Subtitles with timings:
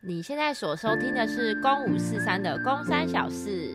[0.00, 3.74] 你现在所收听的是《公五四三》的《公三小事》。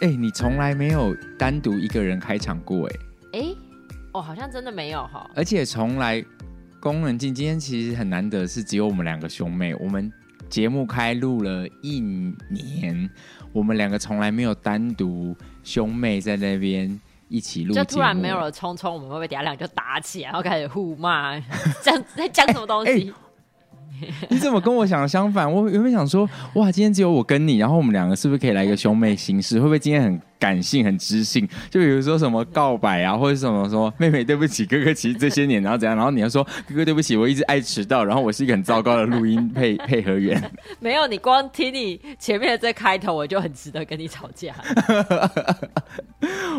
[0.00, 2.96] 哎、欸，你从来没有单独一个人开场过哎？
[3.34, 3.56] 哎、欸，
[4.14, 5.30] 哦，好像真的没有哈。
[5.36, 6.24] 而且从来，
[6.80, 10.10] 工人进今天其实很难得，是只有我们两个兄妹，我们。
[10.52, 13.08] 节目开录了一年，
[13.54, 17.74] 我们两个从来没有单独兄妹在那边一起录。
[17.74, 21.40] 就突然没有了聪聪，我们会不会等下两个就打起来，然后开始互骂？
[21.82, 22.92] 这样在讲什么东西？
[22.92, 25.50] 欸欸、你怎么跟我想的相反？
[25.50, 29.58] 我原本想说，哇，今天只有我跟你，然后我们两个是不是可以来一个兄妹形式？
[29.58, 30.20] 会不会今天很？
[30.42, 40.42] 感性很知性，就比如说什么告白啊，或者什么说妹妹对不起，哥哥其实这些年然后怎样，然后你要说哥哥对不起，我一直爱迟到，然后我是一个很糟糕的录音配 配合员。
[40.80, 44.52] 没有，你光听你前面的这开头，我就很值得跟你吵架。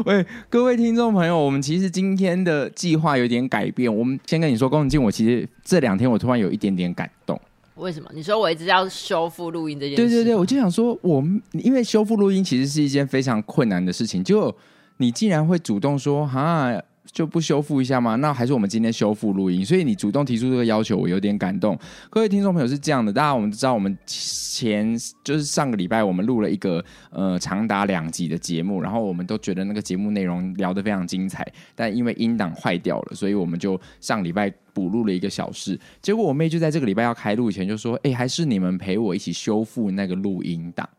[0.05, 7.37] 喂，各位听众朋友，我们其实今天的计划有点改变，我们先跟你说，宫敬，我其实这两天我突然有一点点感动。
[7.83, 8.09] 为什么？
[8.13, 9.97] 你说我一直要修复录音这件事？
[9.97, 14.55] 对对对，我就想说，我们因为修复录音其实是一件非常困难的事情，就
[14.97, 16.71] 你竟然会主动说哈，
[17.13, 18.15] 就不修复一下吗？
[18.15, 19.63] 那还是我们今天修复录音？
[19.63, 21.79] 所以你主动提出这个要求，我有点感动。
[22.09, 34.51] 各位听众朋友是这样的，大家我们知道，我们前就是上个礼拜我们录了一个呃长达两集的节目，然后我们都觉得那个节目内容聊得非常精彩，但因为音档坏掉了，所以我们就上礼拜。
[34.73, 40.89] 补录了一个小时，结果我妹就在这个礼拜要开录以前就说：“哎、还是你们陪我一起修复那个录音档。”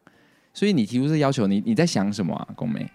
[0.54, 2.88] 所以你提出这要求，你你在想什么啊，宫妹？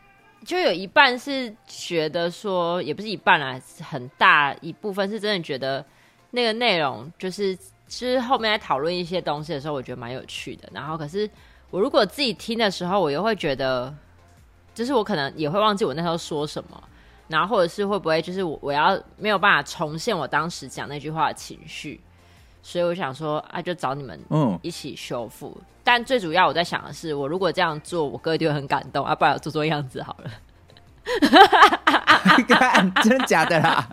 [0.49, 5.85] 就有一半是觉得说，也不是一半啊，很大一部分是真的觉得
[6.31, 10.67] 那个内容就是，其实后面在讨论一些东西的时候，我觉得蛮有趣的。
[10.73, 11.29] 然后，可是
[11.69, 13.93] 我如果自己听的时候，我又会觉得，
[14.73, 16.83] 就是我可能也会忘记我那时候说什么。
[17.27, 22.01] 然后或者是会不会就是我我要没有办法重现我当时讲那句话的情绪，
[22.61, 24.19] 所以我想说啊，就找你们
[24.61, 25.55] 一起修复。
[25.59, 30.31] 嗯、但最主要我在想的是，我如果这样做，我哥一定会很感动啊，不然我做做样子好了。
[33.03, 33.89] 真的假的啦？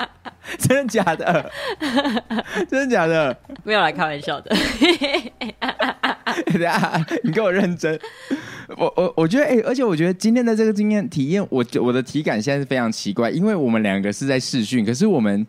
[0.59, 1.50] 真的假的？
[2.69, 3.34] 真的假的？
[3.65, 4.55] 没有来开玩笑的。
[6.53, 7.99] 等下，你给我认真。
[8.76, 15.47] 我我我觉得，哎、欸，而且我觉得今天的这个经验体验，我我的体感现在是非常奇怪，因为我们两个是在试训，可是我们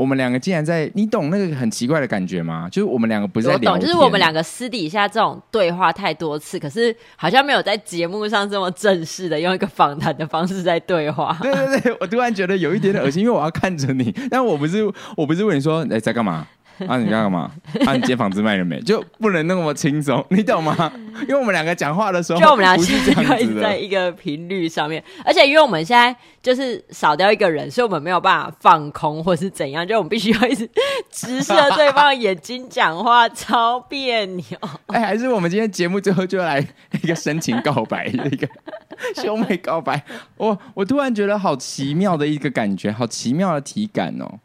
[0.00, 2.66] 我们两个竟然在，你懂那个很奇怪的感觉吗？
[2.72, 11.36] 就是我们两个不是在聊天，我懂，就是我们两个私底下这种对话太多次，可是好像没有在节目上这么正式的用一个访谈的方式在对话。
[11.42, 14.82] 对对对，我突然觉得有一点点恶心，因为我要看着你，但我不是
[15.18, 16.46] 我不是问你说，哎、欸，在干嘛？
[16.88, 17.50] 啊，你干嘛？
[17.86, 18.80] 啊，你接房子卖了没？
[18.80, 20.92] 就不能那么轻松，你懂吗？
[21.22, 30.68] 因为我们两个讲话的时候，就我们俩现在一直在一个频率上面，而且因为我们现在就是少掉一个人，所以我们没有办法放空或是怎样，就我们必须要一直
[31.10, 34.44] 直视着对方的眼睛讲话，超别扭。
[34.88, 36.64] 哎、欸，还是我们今天节目最后就来
[37.02, 38.48] 一个深情告白，一个
[39.20, 40.02] 兄妹告白。
[40.36, 44.38] 我我突然觉得好奇妙的一个感觉，好奇妙的体感哦。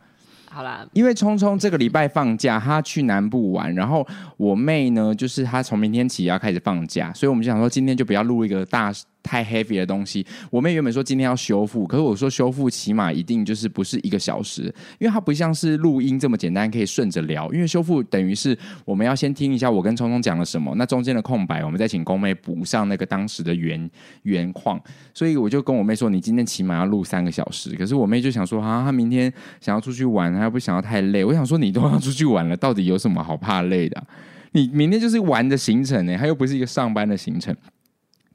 [0.56, 4.08] 好啦，因为聪聪这个礼拜放假，他去南部玩，然后
[4.38, 8.90] 我妹呢，就是她从明天起要开始放假，所以我们就想说今天就不要录一个大。
[9.26, 14.64] 太 heavy 的东西，我妹原本说今天要修复，可是我说修复起码一定就是不是一个小时，
[15.00, 17.52] 因为它不像是录音这么简单，可以顺着聊。
[17.52, 18.56] 因为修复等于是
[18.86, 23.90] 我们要先听一下我跟聪聪讲了什么，那中间的空白，我们再请工妹补上那个当时的原
[24.22, 24.80] 原况。
[25.12, 27.76] 所以我就跟我妹说，你今天起码要录三个小时。
[27.76, 31.26] 可是我妹就想说，啊，她明天想要出去玩，她又不想要太累。
[31.26, 34.04] 我想说，你都要出去玩了，到底有什么好怕累的？
[34.52, 37.54] 你明天就是玩的行程呢，它又不是一个上班的行程。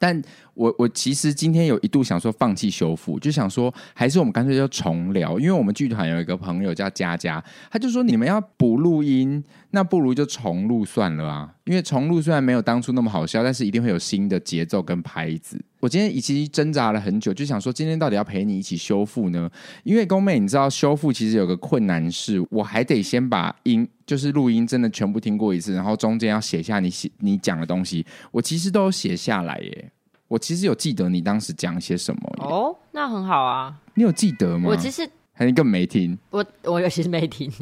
[0.01, 0.21] 但
[0.55, 15.63] 我我其实今天有一度想说放弃修复，就想说还是我们干脆就重聊，因为我们剧团有一个朋友叫佳佳，他就说，你们要补录音，那不如就重录算了啊，因为重录虽然没有当初那么好笑，但是一定会有新的节奏跟拍子。
[15.81, 19.51] 我今天其实挣扎了很久，就想说今天到底要陪你一起修复呢？
[19.83, 29.91] 因为宫妹你知道修复其实有个困难是，我还得先把音就是录音真的全部听过一次，然后中间要写下你写你讲的东西，我其实都有写下来耶。
[30.29, 33.75] 我其实有记得你当时讲些什么哦，那很好啊。
[33.95, 34.69] 你有记得吗？
[34.69, 35.09] 我其实
[35.41, 36.19] 还是根本没听。
[36.29, 37.51] 我我有其实没听。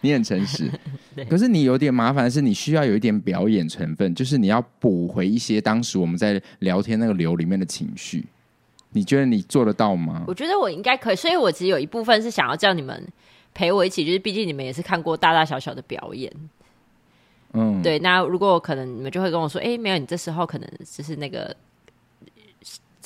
[0.00, 0.68] 你很诚实，
[1.30, 8.26] 可是你有点麻烦的是，你需要有一点表演成分，就是你要补回一些当时我们在聊天那个流里面的情绪。
[8.90, 10.24] 你觉得你做得到吗？
[10.26, 13.06] 我觉得我应该可以，所以我其实有一部分是想要叫你们
[13.54, 16.32] 陪我一起，就是毕竟你们也是看过大大小小的表演。
[17.52, 18.00] 嗯，对。
[18.00, 21.54] 那如果可能，你们就会跟我说，哎，没有，你这时候可能就是那个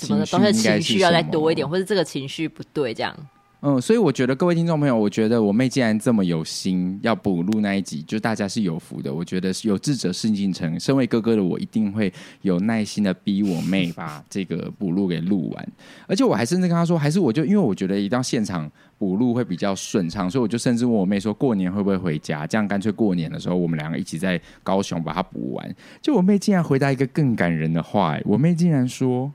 [0.07, 3.15] 什么的东西情绪要再多一点，或者这个情绪不对，这样。
[3.63, 9.13] 嗯，所以我觉得各位听众朋友，我觉得我妹既然这么有心要补录那一集，就大家是有福的。
[9.13, 12.11] 我觉得有志者事竟成，身为哥哥的我一定会
[12.41, 15.69] 有耐心的逼我妹把这个补录给录完。
[16.07, 18.67] 而且我还甚至跟她说，还是我就因为我觉得一到现场
[18.97, 22.47] 补录会比较顺畅，所以我就甚至问我妹说，过年会不会回家？
[22.47, 25.77] 这样干脆过年的时候我们两个一起在高雄把它补完。
[26.01, 29.31] 就我妹竟然回答一个更感人的话，我妹竟然说。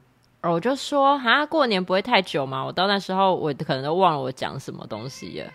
[0.51, 2.63] 我就说啊，过年不会太久吗？
[2.65, 5.51] 我到那时候，我可能都忘了我讲什么东西了。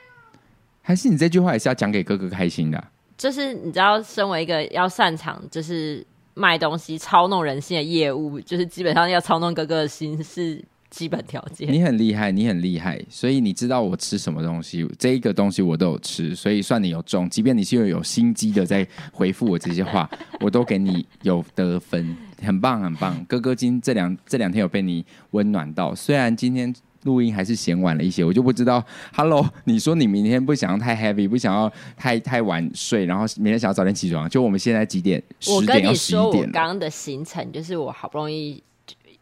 [0.83, 2.91] 还是你这句话也是要讲给哥哥开心的啊？
[3.17, 6.05] 就是你知道，身为一个要擅长就是
[6.35, 11.71] 卖东西、操弄人心的业务，就是基本上要操弄哥哥的心是基本条件。
[11.71, 17.29] 你很厉害，你很厉害，所以你知道我吃什么东西，这一个东西我都有吃，所以算你有中。
[17.29, 20.11] 即便你是有有心机的在回复我这些话，
[20.41, 22.17] 我都给你有得分。
[22.43, 25.95] 很棒，很棒，哥哥今这两这两天有被你温暖到。
[25.95, 28.85] 虽然今天录音还是嫌晚了一些，我就不知道。
[29.15, 34.29] Hello，你说你明天不想要太 heavy，不想要太太晚睡，然后明天想要早点起床。
[34.29, 35.23] 就我们现在几点？
[35.49, 38.63] 我跟你说，我刚刚的行程就是我好不容易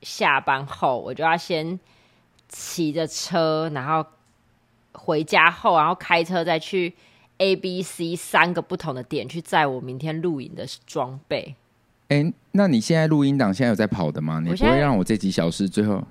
[0.02, 1.78] 下班后，我就要先
[2.48, 4.04] 骑着车，然后
[4.92, 6.92] 回家后，然后开车再去
[7.38, 11.54] A、B、C 三个不同的点去载我明天露营的装备。
[12.08, 14.40] 哎、欸，那你现在录音档现在有在跑的吗？
[14.40, 16.02] 你不会让我这几小时最后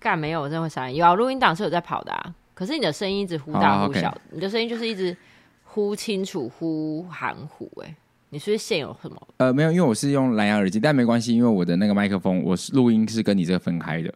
[0.00, 0.40] 干没有？
[0.40, 0.96] 我真的会傻眼。
[0.96, 2.34] 有啊，录音档是有在跑的啊。
[2.54, 5.16] 可是你的声音一直忽大忽小，你的声音就是一直
[5.62, 7.70] 忽清楚忽含糊。
[7.82, 7.94] 哎，
[8.30, 9.28] 你是不是线有什么？
[9.36, 14.12] 呃，没有，因为我是用蓝牙耳机，但没关系，因为我的那个麦克风，我是录音是跟你这个分开的。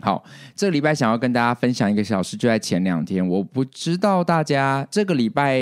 [0.00, 0.22] 好，
[0.54, 3.26] 这个礼拜想要跟大家分享一个小事，就在前两天。
[3.26, 5.58] 我不知道大家这个礼拜，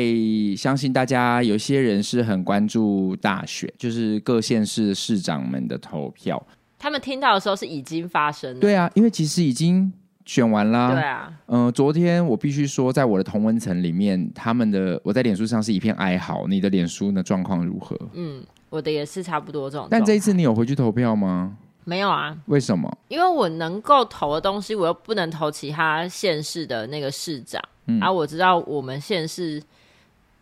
[0.57, 6.45] 相信大家有些人是很关注大选，就是各县市市长们的投票。
[6.77, 8.61] 他们听到的时候是已经发生了。
[8.61, 9.91] 对啊，因为其实已经
[10.27, 10.93] 选完啦。
[10.93, 16.47] 对啊，嗯、呃，昨天我必须说，在我的同温层里面，他们的我在脸书上是一片哀嚎。
[16.49, 17.97] 你的脸书呢状况如何？
[18.15, 19.87] 嗯，我的也是差不多这种。
[19.89, 21.57] 但这一次你有回去投票吗？
[21.85, 22.99] 没有啊，为什么？
[23.09, 27.63] 因为我能够投的东西，我又不能投其他县市的那个市长。
[27.87, 29.63] 嗯，啊，我知道我们县市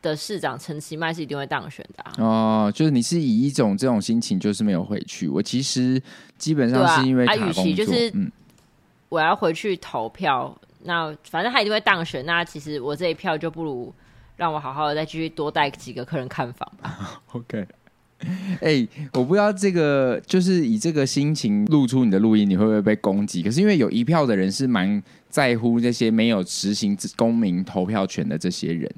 [0.00, 2.12] 的市长陈其迈是一定会当选的啊。
[2.18, 5.28] 哦，就是你是以一种这种心情，就是没有回去。
[5.28, 6.00] 我其实
[6.38, 8.30] 基本上是因为他与其就是嗯，
[9.08, 12.24] 我要回去投票，那反正他一定会当选。
[12.24, 13.92] 那其实我这一票就不如
[14.36, 17.20] 让我好好的再继续多带几个客人看房吧。
[17.32, 17.66] OK。
[18.60, 23.42] 哎、我不知道这个就是以这个心情露出你的录音，你会不会被攻击？
[23.42, 28.90] 可是因为有一票的人是蛮在乎这些没有执行公民投票权的这些人，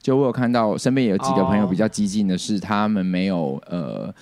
[0.00, 4.14] 就我有看到身边有几个朋友比较激进的是，他们没有呃，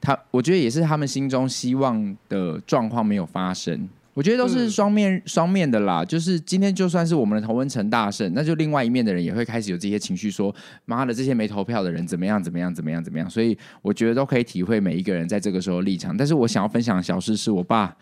[0.00, 3.88] 他我觉得也是他们心中希望的状况没有发生。
[4.14, 16.16] 我觉得都是双面双、嗯、面的啦，就是今天就算是我们的同温层大胜，那就另外一面的人也会开始有这些情绪，说妈的这些没投票的人怎么样怎么样怎么样怎么样，所以我觉得都可以体会每一个人在这个时候立场。
[16.16, 17.96] 但是我想要分享的小事是我爸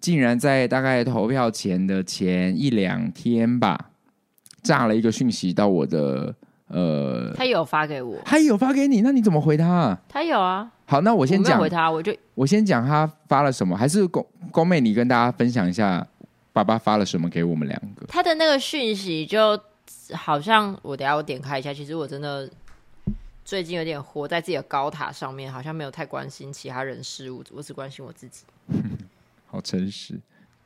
[0.00, 3.90] 竟然在大概投票前的前一两天吧，
[4.62, 6.32] 炸了一个讯息到我的
[6.68, 10.00] 呃，他有发给我，他有发给你，那你怎么回他啊？
[10.08, 10.70] 他有啊。
[10.84, 16.06] 好，那我先讲回他，我就我先讲他发了什么，还是公公妹，你跟大家分享一下
[16.52, 18.06] 爸爸发了什么给我们两个。
[18.06, 19.58] 他的那个讯息就
[20.14, 22.50] 好像我等下我点开一下，其实我真的
[23.44, 28.44] 最近有点活在自己的高塔上面，好像没有太关心其他人事物，我只关心我自己。
[29.46, 30.18] 好诚实。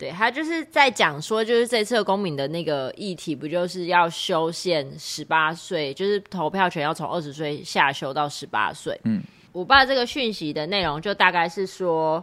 [0.03, 9.01] 对，他就是在讲说，就是这次的公民的那个议题，不就是要修宪十八岁，就是投票权要从二十岁下修到十八岁。
[9.05, 9.23] 嗯。
[9.53, 12.21] 我爸这个讯息的内容就大概是说，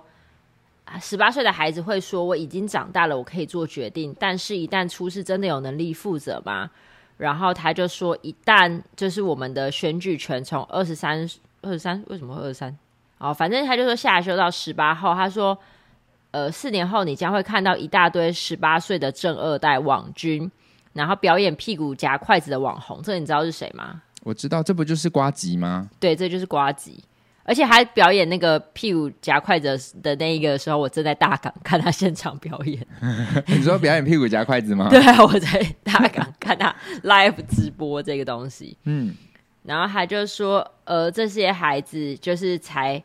[1.00, 4.14] 十八岁的孩子会说：“我已经长大了，我可以做决定。
[4.20, 6.70] 但是，一旦出事，真的有能力负责吗？”
[7.16, 11.20] 然后他就说：“一旦就是我们的选举权从二十三、
[11.62, 12.78] 二十三，为什么会二十三？
[13.20, 15.16] 哦，反正他就说下修到十八号。
[15.16, 15.58] 他说，
[16.32, 20.50] 呃，四年后你将会看到一大堆十八岁的正二代网军，
[20.94, 23.02] 然后表演屁股夹筷子的网红。
[23.02, 24.02] 这个你知道是谁吗？
[24.24, 25.90] 我知道，这不就是瓜吉吗？
[26.00, 27.04] 对，这就是瓜吉。”
[27.46, 32.86] 而且还表演那个屁股夹筷子的那一个时候，我正在大港看他现场表演。
[33.48, 34.88] 你说表演屁股夹筷子吗？
[34.92, 38.78] 对啊，我在大港看他 live 直播这个东西。
[38.84, 39.16] 嗯，
[39.64, 43.04] 然后他就说，呃，这些孩子就是才，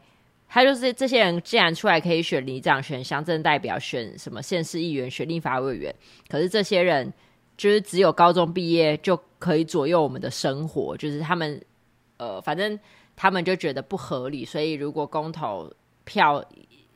[0.54, 5.92] 他就是这些人既然出来可以选里长、选乡镇代表、选什么县市议员、选立法委员，
[6.28, 7.12] 可是这些人
[7.56, 11.61] 就是只有高中毕业就可以左右我们的生活，就是他们，
[12.18, 12.78] 呃，反正。
[13.16, 15.73] 他们就觉得不合理，所以如果公投
[16.04, 16.44] 票。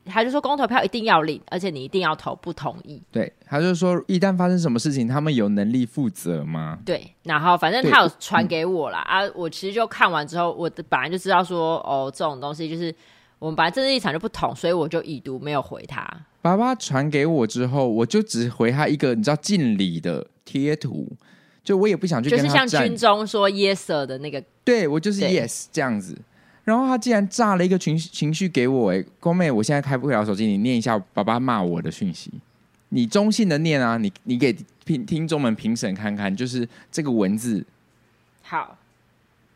[0.05, 3.01] 他就说公投票一定要领，而且你一定要投不同意。
[3.09, 6.79] 对，他就说一旦发生什么事情，他们有能力负责吗？
[6.83, 8.99] 对，然后反正他有传给我啦。
[8.99, 12.93] 啊，我其实就看完之后，我本来就知道说哦，这种东西就是
[13.39, 16.05] 我们本来政治立场就不同，所以我就已读没有回他。
[16.41, 21.11] 爸爸传给我之后，我就只回他一个你知道敬礼的贴图，
[21.63, 26.17] 就我也不想去跟他，就是像军中说 yes sir 的那个，对我就是 yes 这样子。
[26.65, 32.31] 然后他竟然炸了一个情情绪给我，哎，宫妹，我现在开不了手机，你念一下爸爸骂我的讯息，
[32.89, 34.55] 你中性的念啊，你你给
[34.85, 37.65] 听听众们评审看看，就是这个文字，
[38.43, 38.77] 好，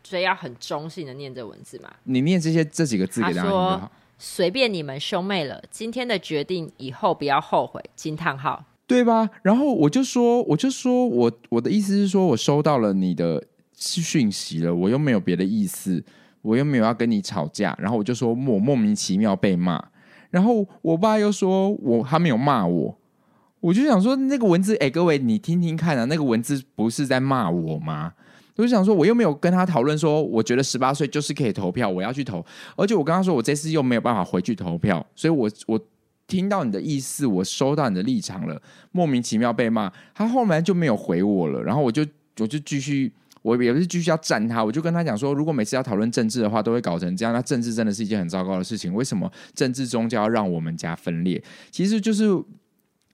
[0.04, 9.30] 所以要很中性的念这文字嘛，你念这些这几个字给大家听就好，随便你们兄妹了，今天的决定以后不要后悔，惊叹号，对吧？
[9.42, 13.44] 然后我就说，我就说我我的意思是说我收到了你的
[13.76, 16.04] 讯息了，我又没有别的意思。
[16.44, 19.82] 我又没有要跟你吵架，然后我就说我莫名其妙被骂，
[20.30, 22.98] 然后我爸又说我他没有骂我，
[23.62, 28.12] 我就想说那个文字，哎，各位你听听看啊，那个文字不是在骂我吗？
[28.56, 32.46] 我就想说我又没有跟他讨论说，我觉得十八岁就是可以投票，我要去投，
[32.76, 35.80] 而且我跟他说我这次又没有办法回去投票，所以我我
[36.28, 42.06] 听到你的意思，我收到你的立场了，莫名其妙被骂，他后来就没有回我了，然后我就
[42.40, 43.12] 我就继续。
[43.44, 48.94] 我也不是继续要战他，我就跟他讲说，如果每次要讨论政治的话，都会搞成这样，那政治真的是一件很糟糕的事情。
[48.94, 51.44] 为什么政治宗教要让我们家分裂？
[51.70, 52.24] 其实就是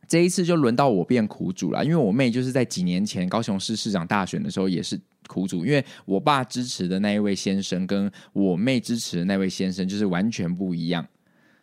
[0.08, 4.96] 这一次就轮到我变苦主了，因为我妹就是在几年前高雄市市长大选的时候也是
[5.30, 11.08] 苦主，因为我爸支持的那一位先生跟我妹支持的那位先生就是完全不一样，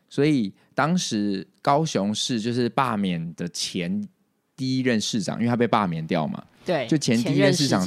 [0.08, 4.08] 所以当时高雄市就是罢免的前
[4.56, 7.84] 第一任市长，因为他被罢免掉嘛，对，就前第一任市长。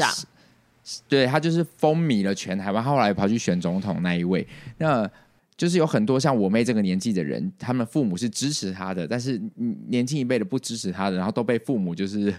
[1.07, 4.45] 对，他就是风靡了全台湾，后来跑去选总统那一位，
[4.79, 5.07] 那
[5.55, 9.39] 就是有很多像我妹这个年纪的人，他们父母是支持他的，但是
[9.87, 12.33] 年轻一辈的不支持他的，然后都被父母就是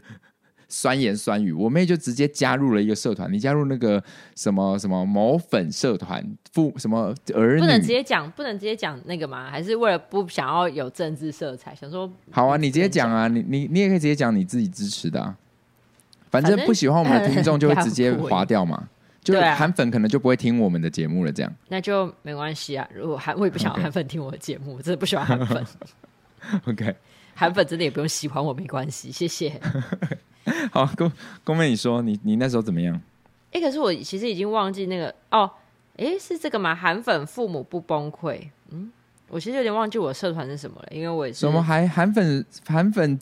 [0.71, 1.53] 酸言酸语。
[1.53, 4.03] 我妹就直接加入了一个社团，你加入那个
[4.35, 9.51] 什么什么某粉社团，父什么儿女，不能直接讲，不能直接讲那个吗？
[9.51, 15.37] 还是为了不想要有政治色彩，想说好啊，你直接讲啊，你你你也可以直接讲你自己支持的啊。
[16.31, 18.89] 反正不喜欢我们的听众就会直接划掉嘛，
[19.21, 21.33] 就韩粉可能就不会听我们的节目了。
[21.33, 22.89] 这样那就没关系啊。
[22.95, 25.67] 如果韩我也不想韩粉听我的节目，我真的不喜欢韩粉。
[26.67, 26.95] OK，
[27.41, 29.59] 韩粉真的也不用喜欢我，没关系，谢谢。
[30.71, 31.11] 好，公
[31.43, 32.95] 公妹，你说你你那时候怎么样？
[33.53, 35.51] 哎、欸，可是我其实已经忘记那个哦，
[35.97, 36.75] 哎、欸，是这个吗？
[36.75, 38.47] 韩粉父母不崩溃。
[38.69, 38.93] 嗯，
[39.29, 43.19] 我其实有点忘记我的社团是什么了，因为我也是什么还韩粉韩粉。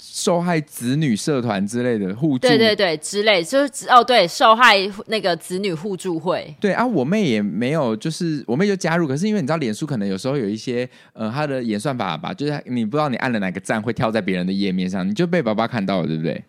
[0.00, 4.76] 受害子女社团之类的互助，对对对，之类就是哦，对，受害
[5.06, 16.44] 那个子女互助会，对啊，我妹也没有，就是我妹就加入，可是因为你知道，脸书可能有时候有一些呃，他的演算法吧，就是你不知道你按了哪个赞会跳在别人的页面上，你就被爸爸看到了，对不对？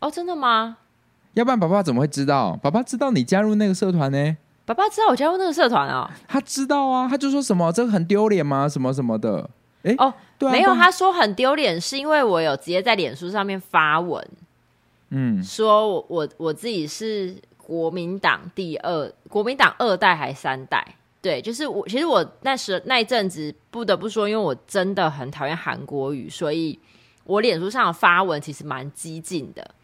[0.00, 0.78] 哦，真的吗？
[1.34, 2.58] 要不然爸爸怎么会知道？
[2.62, 4.36] 爸爸知道你加入那个社团呢？
[4.64, 6.10] 爸爸知道我加入那个社团啊、哦？
[6.28, 8.68] 他知道啊，他就说什么这个很丢脸吗？
[8.68, 9.48] 什么什么的。
[9.82, 14.22] 哎哦，对啊、没有，他说很丢脸，是因为我有直接在脸书上面发文，
[15.08, 26.78] 嗯，说我我我自己是国民党第二，国民党二代还三代，对，就是我其实我那时那一阵子不得不说，因为我真的很讨厌韩国语，所以
[27.24, 29.74] 我脸书上的发文其实蛮激进的，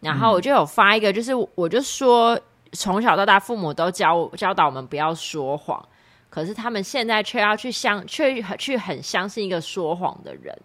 [0.00, 2.38] 然后我就有发一个，就是我就说
[2.72, 5.82] 从小到大父母都教教导我们不要说谎。
[6.30, 10.56] 可是他们现在却要去相，却去很相信一个说谎的人，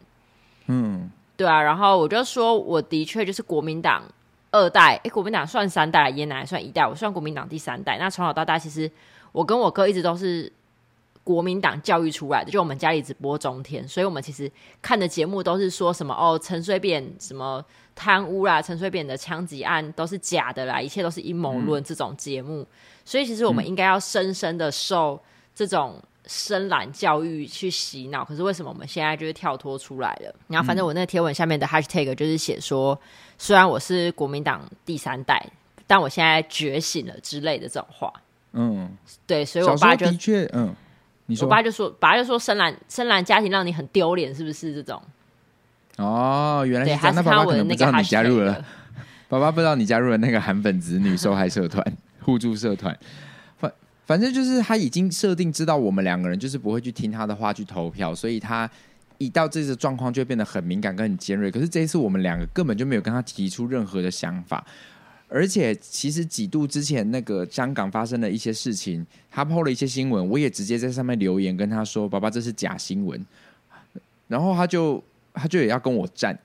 [0.68, 1.62] 嗯，对啊。
[1.62, 4.04] 然后我就说，我的确就是国民党
[4.52, 7.98] 二代，哎，国民党算三代，爷奶算一代，我算国民党第三代。
[7.98, 8.92] 那从小到大，其实
[9.32, 10.52] 我跟我哥一直都是
[11.24, 14.52] 国民党教育出来的，就我们家里只播中天，所以我们其实
[14.82, 17.64] 看的节目都是说什么哦，陈水扁什么
[17.96, 22.62] 贪污啦，陈水扁的枪击案都是假的啦，一切都是阴谋论这种节目。
[22.64, 22.68] 嗯、
[23.06, 25.18] 所以其实我们应该要深深的受。
[25.56, 30.34] 这种深蓝教育去洗脑，可是为什么我们现在就是跳脱出来了？
[30.48, 33.00] 然后反正我那个贴文下面的 hashtag 就是写说，
[33.38, 35.46] 虽然我是国民党第三代，
[35.86, 38.12] 但我现在觉醒了之类的这种话。
[38.54, 38.90] 嗯，
[39.28, 40.74] 对，所以我爸就的确，嗯，
[41.26, 45.02] 你说，我爸就说，爸就说深蓝深蓝家庭让你很丢脸，是不是这种？
[45.98, 47.16] 哦，原来是这样。
[47.16, 48.64] 那爸爸可能不知道你加入了，
[49.28, 51.86] 爸爸不知道你加入了那个韩粉子女受害社团
[52.22, 52.98] 互助社团。
[54.06, 58.70] 反正就是他已经设定知道我们两个人就是不会去听他的话去投票，所以他
[59.18, 61.50] 一到这个状况就变得很敏感跟很尖锐。
[61.50, 64.66] 可是这一次我们两个根本就没有跟他提出任何的想法，
[65.30, 73.26] 而且其实几度之前那个香港发生的一些事情，他 PO 了一些新闻，我也直接在上面留言跟他说：“爸爸，这是假新闻。”
[74.28, 75.02] 然后他就
[75.34, 76.38] 他就也要跟我站，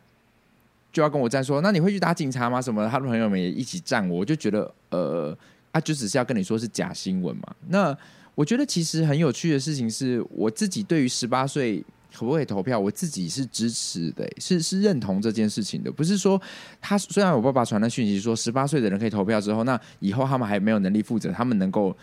[0.93, 2.89] 就要跟我站说：“那你会去打警察吗？”什么？
[2.89, 5.37] 他的朋友们也一起站我，我就觉得呃，
[5.79, 7.55] 啊，就只是要跟你说是假新闻嘛。
[7.69, 7.97] 那
[8.35, 11.85] 我觉得其实很有趣的事情是，我自己对于十八岁。
[12.11, 12.77] 可不可以投票？
[12.77, 15.93] 我自己是支持的，是是认同这件事情的。
[15.93, 16.41] 不是说
[16.81, 21.95] 他虽然我爸爸传的讯息说十八岁的人可以投票之后，那以后他们还没有能力负责，他们能够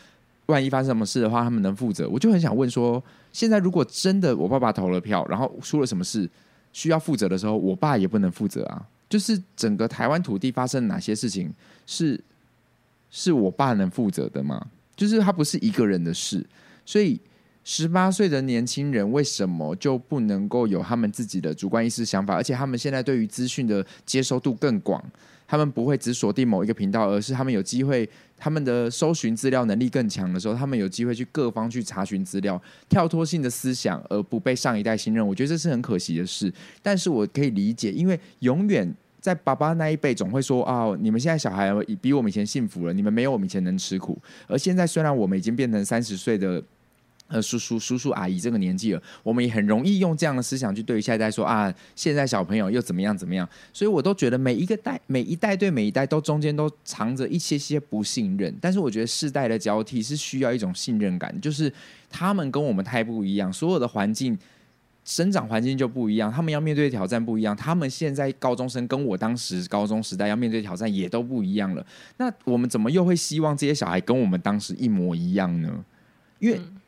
[0.46, 2.08] 万一发生什么事的话，他们能负责。
[2.08, 3.04] 我就很想问说，
[3.34, 6.30] 现在如果真的我爸爸投了票，然后出了什么事
[6.72, 8.86] 需要负责的时候，我爸也不能负责啊。
[9.10, 11.52] 就是整个台湾土地发生哪些事情
[11.88, 12.24] 是
[13.16, 14.68] 是我爸能负责的吗？
[14.96, 16.46] 就是他不是一个人的事，
[16.86, 17.20] 所以。
[17.68, 22.36] 十八岁的年轻人为什么就不能够有他们自己的主观意识想法？
[22.36, 25.04] 而且他们现在对于资讯的接收度更广，
[25.48, 28.08] 他们不会只锁定某一个频道，而是他们有机会，
[28.38, 35.28] 他们的搜寻资料能力更强的时候，他们有机会去各方去查询资料，跳脱性的思想，而不被上一代信任。
[35.28, 36.54] 我觉得这是很可惜的事。
[36.84, 44.16] 但是我可以理解，因为永远在爸爸那一辈总会说啊，你们现在小孩比我们以前幸福了，你们没有我们以前能吃苦。
[44.48, 46.62] 而现在虽然我们已经变成三十岁的。
[47.28, 53.50] 呃，叔叔、叔叔、阿姨这个年纪了，我们也很容易用这样的思想去对于下一代说啊，现在小朋友又怎么样怎么样？
[53.74, 58.56] 所以我都觉得每一个代、每一代对每一代都中间都藏着一些些不信任。
[58.62, 61.74] 但是我觉得世代的交替是需要一种信任感，就是
[62.12, 64.38] 他们跟我们太不一样，所有的环境、
[65.06, 67.56] 生长环境就不一样，他们要面对的挑战不一样。
[67.56, 71.86] 他们现在高中生跟我当时高中时代要面对的挑战也都不一样了。
[72.18, 75.86] 那我们怎么又会希望这些小孩跟我们当时一模一样呢？
[76.40, 76.58] 因为。
[76.58, 76.82] 嗯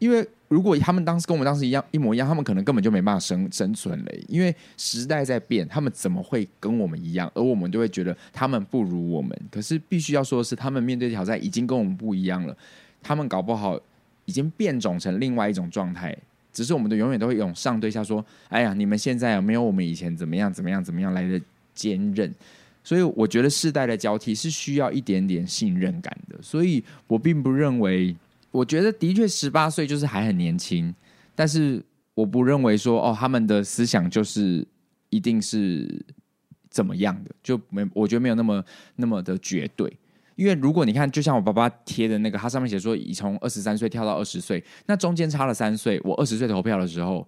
[0.00, 4.12] 因为如果他们当时跟我们当时一样一模一样，他们可能根本就没办法生生存了。
[4.28, 7.30] 因为时代在变，他们怎么会跟我们一样？
[7.32, 9.30] 而我们就会觉得他们不如我们。
[9.50, 12.54] 可是必须要说的是，他们面对挑战已经跟我们不一样了。
[13.02, 13.80] 他们搞不好
[14.26, 16.14] 已经变种成另外一种状态。
[16.54, 21.38] 只是我们的永远都会用上对下说：“哎呀，你们现在有没有我们以前怎么样怎么样怎么样来的
[21.74, 22.34] 坚韧？”
[22.82, 26.38] 所以我觉得世代的交替是需要一点点信任感的。
[26.40, 28.16] 所以我并不认为。
[28.54, 30.94] 我觉得的确十八岁就是还很年轻，
[31.34, 31.82] 但是
[32.14, 34.64] 我不认为说哦，他们的思想就是
[35.10, 36.00] 一定是
[36.70, 38.64] 怎么样的，就没我觉得没有那么
[38.94, 39.92] 那么的绝对。
[40.36, 46.00] 因为如果你看，就像我爸爸贴的那个，他上面写说，已从二十三岁跳到二十岁，那中间差了三岁。
[46.04, 47.26] 我二十岁投票的时候，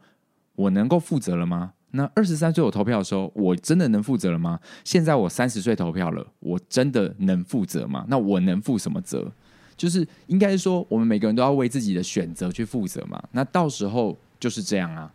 [0.55, 1.73] 我能够负责了吗？
[1.93, 4.59] 那二十三岁我投票的时候，我真的能负责了吗？
[4.85, 8.05] 现在我三十岁投票了，我真的能负责吗？
[8.09, 9.33] 那我能负什么责？
[9.77, 13.23] 就是应该说，我们每个人都要为自己的选择去负责嘛。
[13.33, 15.13] 那到时候就是这样啊。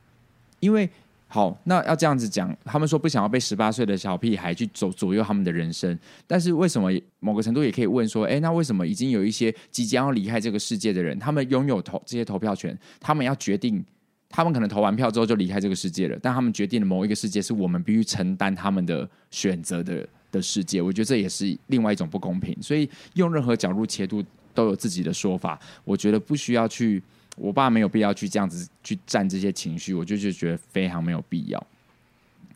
[0.59, 0.89] 因为
[1.33, 5.97] 好，那要这样子讲，他们说不想要被十八岁的小屁孩去左左右他们的人生。
[6.27, 6.91] 但是为什么
[7.21, 13.81] 某个程度也可以问说，诶，那为什么已经有一些即将要离开这个世界的人，他们拥有投这些投票权，他们要决定，
[14.27, 20.81] 他们可能投完票之后就离开这个世界了，但他们决定了某一个世界是我们必须承担他们的选择的的世界。
[20.81, 22.53] 我觉得这也是另外一种不公平。
[22.61, 24.21] 所以用任何角度切度。
[24.53, 27.01] 都有自己的说法，我觉得不需要去，
[27.37, 31.67] 我爸没有必要去这样子去占这些情绪，我就是觉得非常没有必要。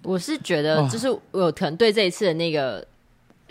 [0.04, 2.86] 我是觉得，就是我可能对这一次的那个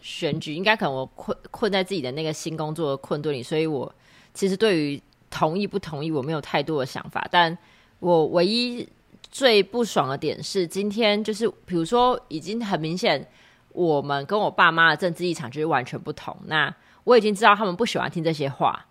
[0.01, 3.93] 选举，应该可能我困困在自己的那个新工作的困顿里，所以我
[4.33, 7.27] 其实对于同意不同意，我没有太多的想法。
[7.31, 7.57] 但
[7.99, 8.87] 我唯一
[9.33, 13.27] 最不爽的点是，今天就是比如说，已经很明显，
[13.73, 16.37] 我们跟我爸妈的政治立场就是完全不同。
[16.47, 18.87] 那我已经知道他们不喜欢听这些话，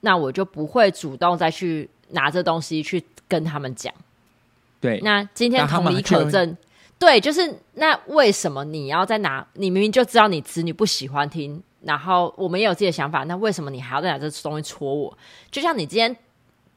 [0.00, 3.92] 那我就不会主动再去拿这东西去跟他们讲。
[4.80, 6.56] 对，那今天同理可证，
[6.98, 9.46] 对，就是那为什么你要再拿？
[9.54, 15.16] 你明明就知道你子女不喜欢听，然后我们也有自己的想法，那为什么你还要再拿这东西戳我？
[15.50, 16.16] 就像你今天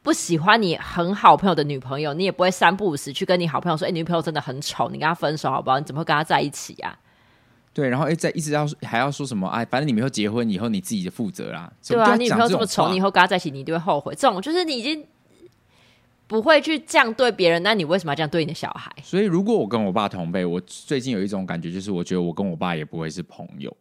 [0.02, 5.80] 不喜欢你很好朋友的女朋友，你也不会三不五时去跟你好朋友说：“哎、欸，女朋友真的很丑，你跟她分手好不好？
[5.80, 7.00] 你怎么会跟她在一起呀、啊？”
[7.74, 11.72] 对，然后哎，再一直要还要说什么哎，反正你们以后结婚以后你自己就负责啦。
[11.88, 14.14] 对啊，你女朋友这么丑，你以后跟她在一起，你一定会后悔。
[14.14, 15.04] 这种就是你已经
[16.28, 18.92] 不会去这样对别人，那你为什么要这样对你的小孩？
[19.04, 23.76] 所以，如果我跟我爸同辈，我最近有一种感觉，就是我觉得我跟我爸也不会是朋友。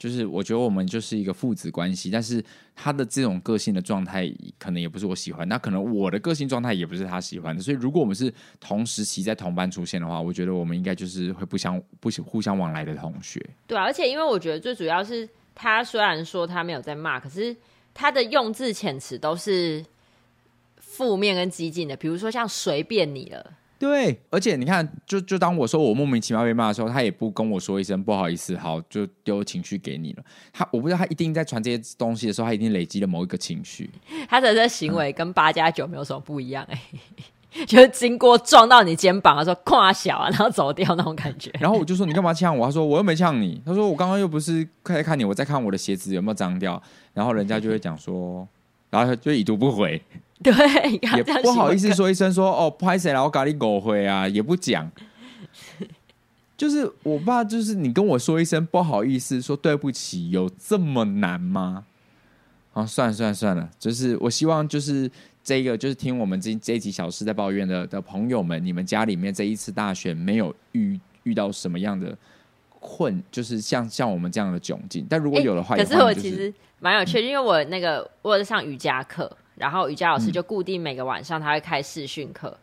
[0.00, 2.42] 就是我觉得我们就是一个父子关系，但是
[2.74, 4.26] 他的这种个性的状态
[4.58, 13.38] 可能也不是我喜欢，那可能我的个性状态也不是他喜欢的，所以如果我们是同时期在同班出现的话，我觉得我们应该就是会不相不互相往来的同学。
[13.66, 17.54] 对啊，而且因为我觉得最主要是他虽然说他没有在骂，可是
[17.92, 19.84] 他的用字遣词都是
[20.78, 30.22] 负面跟激进的，比如说像随便你了对，而且你看，就就当我说我莫名其妙被骂的时候，他也不跟我说一声不好意思，好，就丢情绪给你了。
[30.52, 33.90] 他我不知道他一定在传这些东西的时候，他一定累积了某一个情绪。
[34.28, 36.78] 他的这行为跟八加九没有什么不一样哎、
[37.54, 41.50] 欸，就是经过撞到你肩膀，他说夸小啊，然后走掉那种感觉。
[41.58, 42.66] 然后我就说你干嘛呛我？
[42.66, 43.62] 他说我又没呛你。
[43.64, 46.80] 他说我刚刚又不是在看你，我在看我的鞋子有没有脏掉。
[47.14, 48.46] 然后人家就会讲说，
[48.90, 50.00] 然后就已读不回。
[50.42, 50.52] 对，
[51.16, 53.22] 也不好意思说一声说哦，拍谁了？
[53.22, 54.90] 我咖喱狗回啊，也不讲。
[56.56, 61.84] 就是我爸，就是你跟我说一声不好意思，说对不起，有这么难吗？
[62.72, 65.10] 啊，算了算了算了，就是我希望就是
[65.42, 72.16] 这个，就是听我们这这一集小事在抱怨的的朋友们，你们家里面这一次大选没有遇遇到什么样的
[72.80, 75.06] 困，就是像像我们这样的窘境。
[75.08, 79.30] 但如果有的话，欸、可是我其实蛮有趣，嗯、因为我那个我在上瑜伽课。
[79.56, 82.58] 然后瑜伽老师就固定每个晚上他会开视讯课，嗯、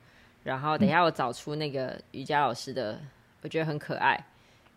[0.46, 3.00] 然后等一下我找出那个瑜伽老师的，
[3.44, 4.20] 我觉得很可爱。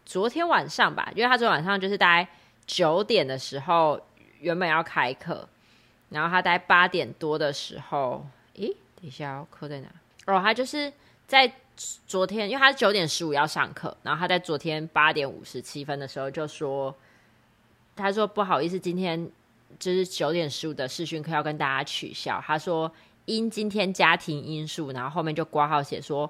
[0.05, 2.29] 昨天晚上吧，因为他昨天晚上就是大概
[2.67, 3.99] 九点的时候
[4.41, 5.49] 原本要开课，
[6.11, 9.89] 然后他大概八点多的时候，咦，等一下，课在哪？
[10.27, 10.93] 哦，他就是
[11.27, 11.51] 在
[12.07, 16.95] 昨天，因为他九点十五要上课，然后他在昨天八点五十七分的时候就说，
[17.97, 19.31] 他说不好意思，今天。
[19.79, 22.91] 就是九点十五的视讯课要跟大家取消，他说
[23.25, 26.29] 因今天家庭因素，然后后面就挂号写说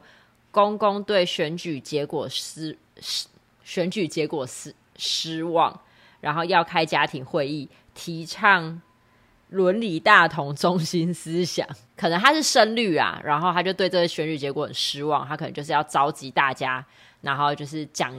[0.50, 3.26] 公公对选举结果失失
[3.64, 5.80] 选举结果失失望，
[6.20, 8.80] 然后要开家庭会议，提倡
[9.50, 16.84] 伦理大同中心思想， 可能他是深绿啊，然后他就对这个选举结果很失望，他可能就是要召集大家，
[17.20, 18.12] 然后就是讲。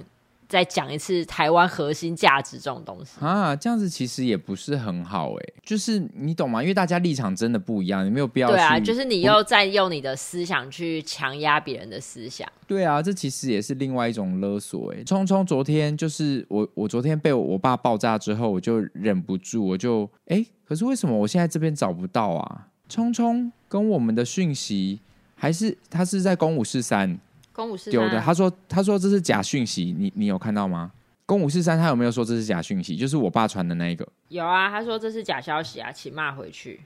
[0.51, 6.61] 再讲一次台湾核心价值这种东西啊，这样子其实也不是很好哎，就是你懂吗？
[6.61, 8.49] 因为大家立场真的不一样，你没有必要。
[8.49, 12.45] 对啊，就是你又在用你的思想去强压别人的思想。
[12.67, 15.01] 对啊，这其实也是另外一种勒索哎。
[15.05, 22.67] 聪聪昨天就是我，我昨天被我爸爆炸之后，我就忍不住，我就哎，可是为什么我现在这边找不到啊？
[22.89, 24.99] 聪聪跟我们的讯息
[25.35, 27.17] 还是他是在公五四三。
[27.53, 30.91] 公五四三有的，他说他说这是假讯息，你你有看到吗？
[31.25, 32.95] 公五四三他有没有说这是假讯息？
[32.95, 34.07] 就是我爸传的那一个。
[34.29, 36.81] 有啊，他说这是假消息啊，请骂回去。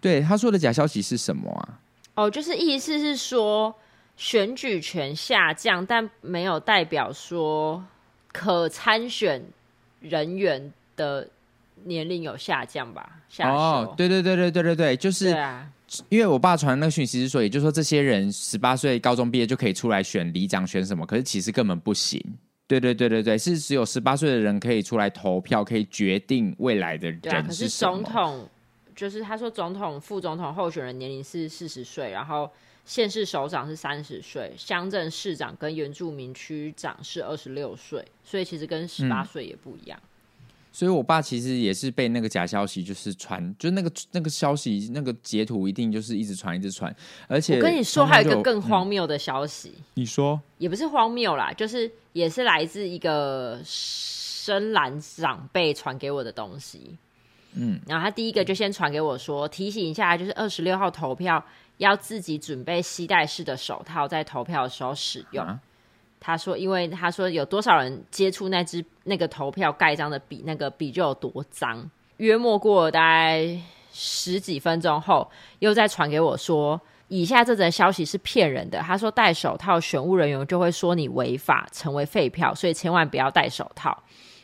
[0.00, 1.80] 对，他说的假消息是什么啊？
[2.14, 3.74] 哦，就是意思是说
[4.16, 7.84] 选举权下降，但没有代表说
[8.32, 9.42] 可参选
[10.00, 11.28] 人员的
[11.84, 13.20] 年龄有下降吧？
[13.28, 15.28] 下哦，对对对对对对对，就是。
[15.28, 15.70] 啊
[16.08, 21.06] 因为我爸传那个讯息是说，也就是说，这些人十八岁高中毕业就可以出来选里长，选什么？
[21.06, 22.20] 可是其实根本不行。
[22.66, 27.20] 对对对对对，是只有十八岁的人可以出来投票，可以决定未来的人。
[27.20, 28.48] 对，可是总统
[28.96, 32.50] 就是他说，总统、副总统候选人年龄是四十岁，然后
[32.84, 39.96] 县市首长是三十岁，乡镇市长跟原住民区长是二十六岁，所以其实跟十八岁也不一样。
[40.02, 40.08] 嗯
[40.76, 46.94] 所以，我爸其实也是被那个假消息就是传，就那个那个消息那个截图一定就是一直传一直传，
[47.28, 56.94] 而且我跟你说还有一个更荒谬的消息，嗯、你说也不是荒谬啦，就是也是来自一个深蓝长辈传给我的东西，
[57.54, 61.42] 嗯，然后他第一个就先传给我说，提醒一下，就是二十六号投票
[61.78, 65.42] 要自己准备携带式的手套，在投票的时候使用。
[65.42, 65.58] 啊
[66.18, 71.88] 他说：“因为他说有多少人接触那支那个投票盖章的笔，那个笔就有多脏。
[72.16, 73.58] 约莫过大概
[73.92, 78.80] 十几分钟后，又再传给我说，以下这则消息是骗人的。
[78.80, 83.96] 他说戴手套，选务人员就会说你违法，成为废票，所以千万不要戴手套。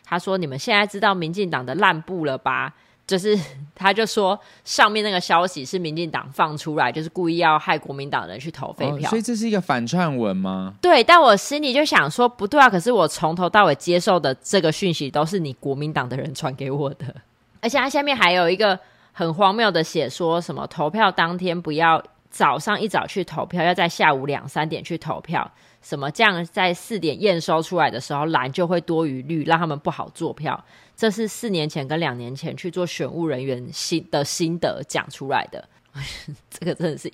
[0.04, 2.74] 他说你们现在知道民进党的烂布了吧？”
[3.06, 3.38] 就是，
[3.74, 9.08] 他就说上面那个消息是民进党放出来，就是故意要害国民党人去投废票。
[9.08, 10.74] 哦，所以这是一个反串文吗？
[10.80, 12.70] 对，但我心里就想说，不对啊！
[12.70, 17.14] 可是我从头到尾接受的这个讯息都是你国民党的人传给我的，
[17.60, 18.78] 而且他下面还有一个
[19.12, 25.50] 很荒谬的写说什么投票当天不要早上一早去投票，要在下午两三点去投票。
[25.82, 30.64] 什么这样在四点验收出来的时候蓝就会多于绿，让他们不好做票。
[30.96, 35.68] 这是四年前跟两年前去做选务人员心的心得讲出来的，
[36.48, 37.12] 这个真的是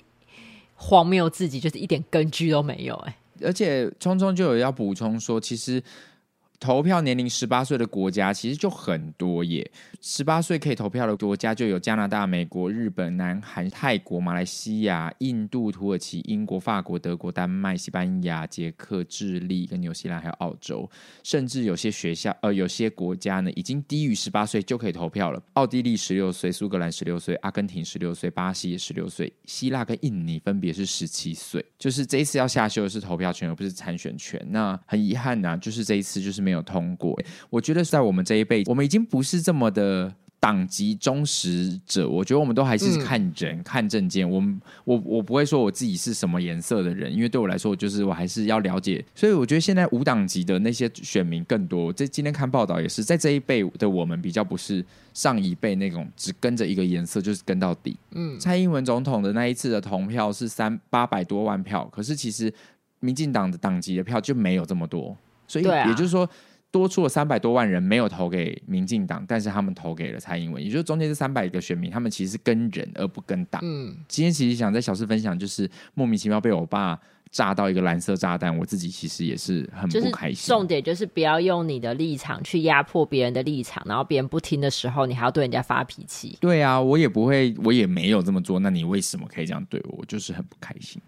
[0.75, 3.15] 荒谬自己，就是一点根据都没有哎。
[3.41, 5.81] 而且聪聪就有要补充说，其实
[6.59, 20.89] 投票年龄十八岁的国家其实就很多耶，十八岁可以投票的国家就有加拿大、美国、日本、南韩、泰国、马来西亚、印度、土耳其、英国、法国、德国、丹麦、西班牙、捷克、智利跟纽西兰，还有澳洲，
[21.23, 25.41] 甚至有些学校呃有些国家呢已经低于十八岁就可以投票了。
[25.53, 31.63] 奥地利十六岁，苏格兰十六岁，阿根廷十六岁，巴西也十六岁，希腊跟印尼分别是十七岁。
[31.77, 34.45] 就是这一次要下修的是投票权，而不是参选权。
[34.49, 37.17] 那很遗憾呐、啊，就是这一次就是没有通过。
[37.49, 42.07] 我觉得在我们这一辈，我们已经不是这么的党籍忠实者。
[42.07, 44.29] 我觉得我们都还是看人、嗯、看证件。
[44.29, 49.03] 我们我我不会说我自己是什么颜色的人，因为对我来说，就是我还是要了解。
[49.13, 51.91] 所以我觉得现在无党籍的那些选民更多。
[51.91, 54.83] 这今天看报道也是，在这一辈的我们比较不是
[55.13, 57.97] 上一辈那种只跟着一个颜色就是跟到底。
[58.11, 62.53] 嗯，蔡英文总统的那一次的投票是三八百多万票，可是其实
[63.01, 65.15] 民进党的党籍的票就没有这么多，
[65.49, 66.29] 所以也就是说。
[66.71, 73.59] 多出了三百多万人没有投给民进党，但是他们投给了蔡英文，也就是中间这三百个选民，他们其实是跟人而不跟党。
[73.63, 76.95] 嗯，今天其实想在小事分享，就是莫名其妙被我爸
[77.31, 80.47] 炸到一个蓝色炸弹，我自己其实也是很不开心。
[80.47, 86.37] 重点就是不要用你的立场去压迫别人的立场，然后别人不听的时候，你还要对人家发脾气。
[86.39, 88.59] 对啊，我也不会，我也没有这么做。
[88.59, 89.97] 那你为什么可以这样对我？
[90.01, 91.01] 我就是很不开心。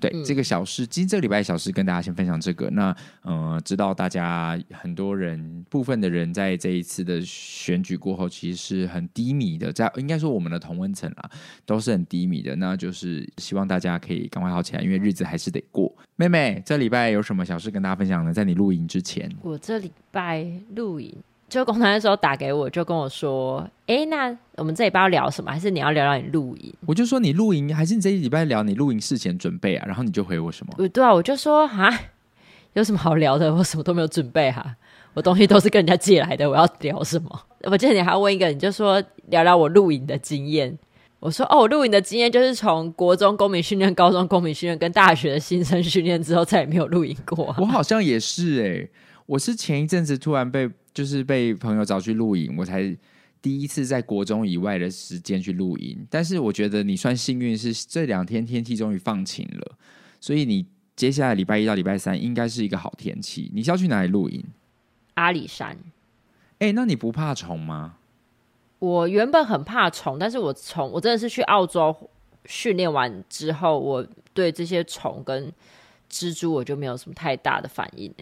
[0.00, 2.68] 对、嗯、这个小事，今天这个礼拜小事跟大家先分享这个。
[2.70, 11.30] 那呃，知道大家很多人部分的人在这一次的选举过后，其实是很低迷的，在应该说我们的同温层啊，
[11.64, 12.54] 都是很低迷的。
[12.56, 15.94] 那就是希望大家可以赶快好起来，因为日子还是得过。
[16.16, 18.32] 妹妹，这礼拜有什么小事跟大家分享呢？
[18.32, 21.12] 在你录影之前，我这礼拜录影，
[21.54, 25.52] 就公台的时候打给我，就跟我说：“哎，那我们这礼拜要聊什么？
[25.52, 30.88] 还是你要聊聊你录影？”我就说：“你录影，还是你这一礼拜聊你录影事前准备啊？”然后你就回我什么？
[30.88, 31.88] 对啊，我就说：“哈，
[32.72, 33.54] 有什么好聊的？
[33.54, 34.74] 我什么都没有准备哈、啊，
[35.14, 40.76] 我东西都是跟人家借来的，我要聊什么？”我记得你还要问一个，你就说聊聊我录影的经验。
[41.20, 47.56] 我说哦，我录影的经验就是从国中公民训练、高中公民训练跟大学的新生训练之后，再也没有录影过、啊。
[47.58, 48.90] 我好像也是哎、欸，
[49.24, 52.96] 我是前一阵子突然被就是被朋友找去露营，我才
[53.42, 56.06] 第一次在国中以外的时间去露营。
[56.08, 59.76] 但是我觉得你算幸运，是这两天天气终于放晴了，
[60.20, 63.50] 所以你接下来礼拜一到礼拜三应该是一个好天气。
[63.52, 64.42] 你是要去哪里露营？
[65.14, 65.76] 阿里山。
[66.60, 67.96] 哎、欸，那你不怕虫吗？
[68.78, 71.94] 我原本很怕虫，但是我从我真的是去澳洲
[72.44, 75.52] 训练完之后，我对这些虫跟
[76.10, 78.12] 蜘蛛我就没有什么太大的反应。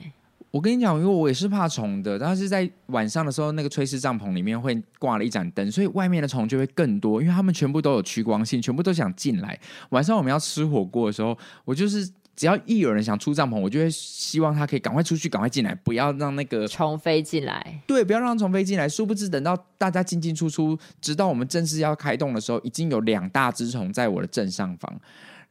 [0.52, 9.58] 我跟你讲，因为我也是怕虫的，但是在晚上的时候，那个炊事帐篷里面会挂了一盏灯，所以外面的虫就会更多，因为他们全部都有趋光性，全部都想进来。
[9.90, 12.08] 晚上我们要吃火锅的时候，我就是。
[12.34, 17.82] 只要一有人想出帐篷，我就会希望他可以赶快出去，赶快进来，不要让那个虫飞进来。
[17.86, 18.88] 对，不要让虫飞进来。
[18.88, 25.00] 殊不知，等到大家进进出出，直到我们正式要开动的时候，已经有两大只虫在我的正上方。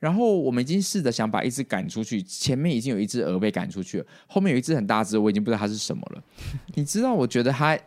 [0.01, 6.23] 然后我们已经试着想把一只赶出去，前面已经有一只鹅被赶出去了，后面有一只很大只，我已经不知道它是什么了。
[6.73, 7.77] 你知道，我觉得它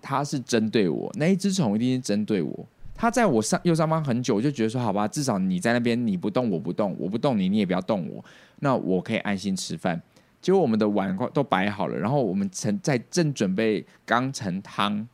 [0.00, 2.66] 它是针对我，那一只虫一定是针对我。
[2.94, 8.24] 它在我上右上方很久，我就觉得说好吧，至少你在那边你不动我不动，我不动你你也不要动我，
[8.60, 10.00] 那我可以安心吃饭。
[10.40, 15.08] 结果我们的碗都摆好了，然后我们盛在正准备刚盛汤，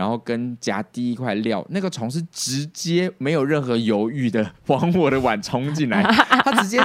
[0.00, 6.02] 然后跟夹第一块料，那个虫是直接没有任何犹豫的往我的碗冲进来，
[6.42, 6.80] 它直接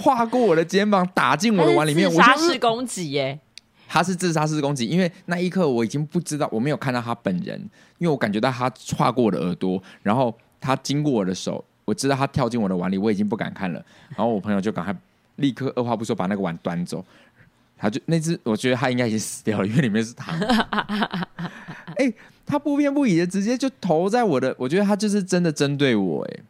[0.00, 3.38] 划过我的肩膀打进我的碗里面，自杀式攻击耶！
[3.86, 7.56] 他是自杀式攻击，因为那一刻我已经不知道，我没有看到他本人，
[7.98, 13.80] 因为我感觉到他划过我的耳朵，然后他经过我的手，我知道他跳进我的碗里，我已经不敢看了。
[14.08, 14.92] 然后我朋友就赶快
[15.36, 17.04] 立刻二话不说把那个碗端走，
[17.78, 20.36] 他就那只，我觉得他应该已经死掉了，因为里面是糖。
[21.98, 22.14] 哎、欸，
[22.46, 26.40] 他不偏不倚的直接就投在我的，我觉得他就是真的针对我，哎，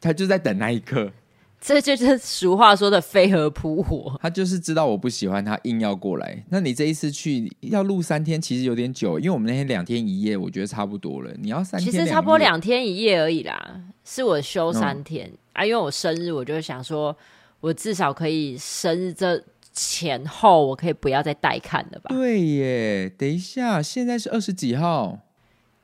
[0.00, 1.10] 他就在等那一刻。
[1.58, 4.16] 这就是俗话说的飞蛾扑火。
[4.20, 6.44] 他就是知道我不喜欢他，硬要过来。
[6.50, 11.30] 那你这一次去要录三天，其实有点久，因为我们那天两天一夜，我觉得差不多了。
[11.40, 13.80] 你要三天，其实差不多两天一夜而已啦。
[14.04, 17.16] 是我休三天、嗯、啊，因为我生日，我就想说，
[17.60, 22.14] 我至少可以生日这前后，我可以不要再带看了吧？
[22.14, 25.18] 对耶，等一下，现在是二十几号？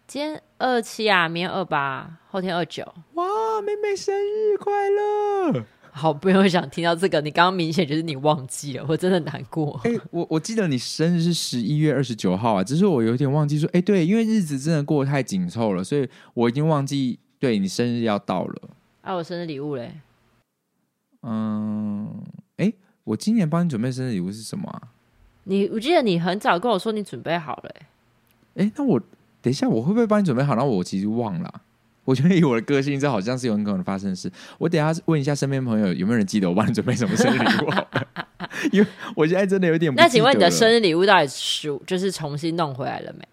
[0.07, 2.83] 今天二七啊，明天二八，后天二九。
[3.15, 3.25] 哇，
[3.63, 5.65] 妹妹生日快乐！
[5.91, 9.81] 好，不用想听到这个，你刚刚明显就是你忘记了，我真的难过。
[9.85, 18.69] 哎、欸，我我记得你生日是十一月二十九号啊，只是我有点忘记说，哎、欸，对，因为日子真的过得太紧凑了，所以我已经忘记对你生日要到了。
[19.03, 19.93] 啊，我生日礼物嘞？
[21.23, 22.23] 嗯，
[22.57, 24.83] 哎、欸，我今年帮你准备生日礼物是什么啊？
[25.45, 27.87] 你我记得你很早跟我说你准备好了、欸，
[28.57, 29.01] 哎、欸，那我
[29.43, 30.55] 等一下我会不会帮你准备好？
[30.55, 31.61] 然后我其实忘了、啊。
[32.05, 34.31] 我觉得以我的个性，这好像是有很可能发生的事。
[34.59, 37.71] 我等一下问一下身边朋友有没有人记得我帮你准备什么生日礼物，
[38.73, 40.01] 因为我现在真的有点不。
[40.01, 43.25] 那请问你的生日礼物到底是就是重新弄回来了没？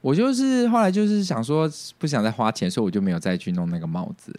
[0.00, 4.32] 我就是后来就是想说不想再花钱，所以我就没有再去弄那个帽子。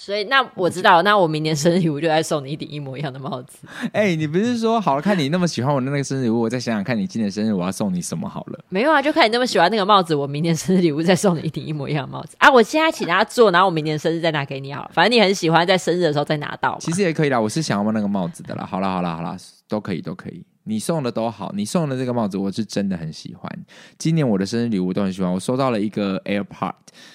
[0.00, 3.58] 所以那我知道，那我明年生日礼物就来送你一顶一模一样的帽子。
[3.92, 5.02] 哎、欸，你不是说好了？
[5.02, 8.58] 看你那么喜欢我的那个生日礼物，我再想想看你今年生日我要送你什么好了。
[8.70, 12.50] 没有啊，就看你那么喜欢那个帽子，我明年生日礼物再送你一顶一模一样的帽子 啊！
[12.50, 14.90] 我现在请大家做，然后我明年生日再拿给你好了。
[14.94, 16.78] 反正你很喜欢在生日的时候再拿到。
[16.80, 18.64] 其实也可以啦，我是想要问那个帽子的啦。
[18.64, 19.36] 好啦好啦好啦，
[19.68, 20.42] 都可以都可以。
[20.64, 23.50] 你送的都好，你送的这个帽子我是真的很喜欢。
[23.98, 26.74] 今年我的生日礼物都很喜欢，我收到了一个 AirPod，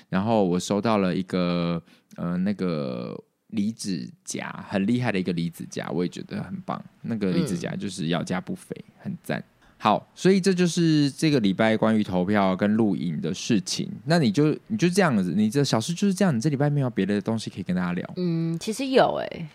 [0.09, 1.81] 然后我收到了一个
[2.15, 3.21] 呃那个。
[3.49, 6.83] 离子夹很厉害的一个离子夹，我也觉得很棒。
[7.03, 9.41] 那个离子夹就是要价不菲，嗯、很赞。
[9.77, 13.89] 好，所以这就是这个礼拜关于投票跟录影的事情。
[14.03, 16.35] 那你就你就这样子，你这小事就是这样。
[16.35, 18.13] 你这礼拜没有别的东西可以跟大家聊？
[18.17, 19.47] 嗯，其实有哎、欸，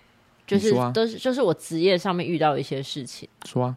[0.46, 3.28] 就是都是就是我职业上面遇到的一些事情。
[3.44, 3.76] 说啊，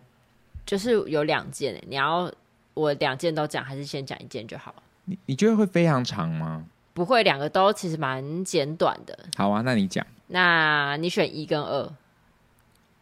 [0.64, 2.32] 就是有两件、欸，你要
[2.76, 4.74] 我两件都讲，还是先讲一件就好？
[5.06, 6.66] 你你觉得会非常长吗？
[6.94, 9.18] 不会，两个都其实蛮简短的。
[9.36, 10.06] 好啊，那你讲。
[10.28, 11.92] 那你选一跟二。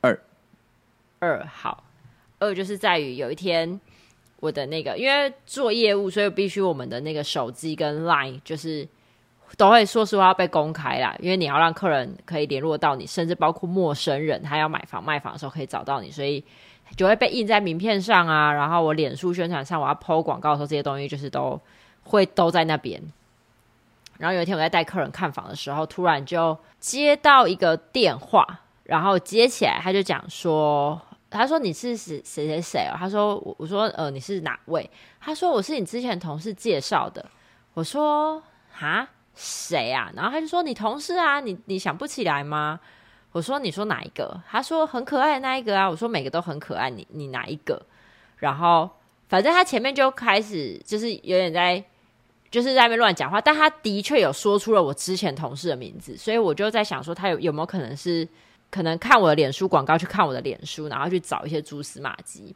[0.02, 0.20] 二。
[1.20, 1.84] 二好。
[2.40, 3.80] 二就是在于有一天，
[4.40, 8.88] 我的那个因为做业务，所以必须我们的那个手机跟 Line 就是
[9.58, 11.16] 都会说实话要被公开啦。
[11.20, 16.44] 因为你要让客人可以联络到你，甚至包括陌生人，他要买房卖房的时候可以找到你，所以
[16.96, 18.52] 就会被印在名片上啊。
[18.52, 21.62] 然后我脸书宣传上，我要 PO 广告的时候，这些东西就是都
[22.04, 23.00] 会都在那边。
[24.22, 28.46] 然后有一天我在带客人看房的时候，突然就接到一个电话，
[28.84, 34.88] 然后接起来他就讲说：“他说你是谁谁谁谁哦？”他说：“我我说呃你是哪位？”
[35.20, 37.26] 他说：“我是你之前同事介绍的。”
[37.74, 42.80] 我说：“哈谁啊？”然后他就说：“你同事啊，你你想不起来吗？”
[43.34, 47.84] 我说：“你说哪一个？”他说：“很可爱的那一个啊。”我说：“每个都很可爱，你你哪一个？”
[48.38, 48.88] 然后
[49.28, 51.84] 反正他前面就开始就是有点在。
[52.52, 58.28] 就是在那边乱讲话，但他的确有说出了我之前同事的名字，所以我就在想说，他有有没有可能是
[58.70, 62.54] 可能看我的脸书广告，去看我的脸书，然后去找一些蛛丝马迹，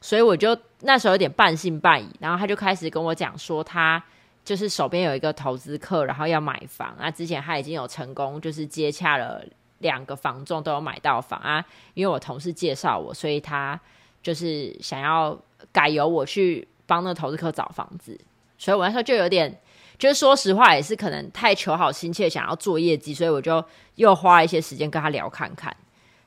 [0.00, 4.02] 所以我就那时候有点半信半疑，然后他就开始跟我讲说，他
[4.46, 9.44] 就是手边有一个投资客，然后要买房，那之前他已经有成功就是接洽了
[9.80, 11.62] 两个房仲都有买到房啊，
[11.92, 13.78] 因为我同事介绍我，所以他
[14.22, 15.38] 就是想要
[15.70, 18.18] 改由我去帮那个投资客找房子。
[18.58, 19.58] 所以我那时候就有点，
[19.96, 25.74] 就是说实话，也是可能太求好心切，想要做业绩，所以我就又花了一些时间跟他聊看看。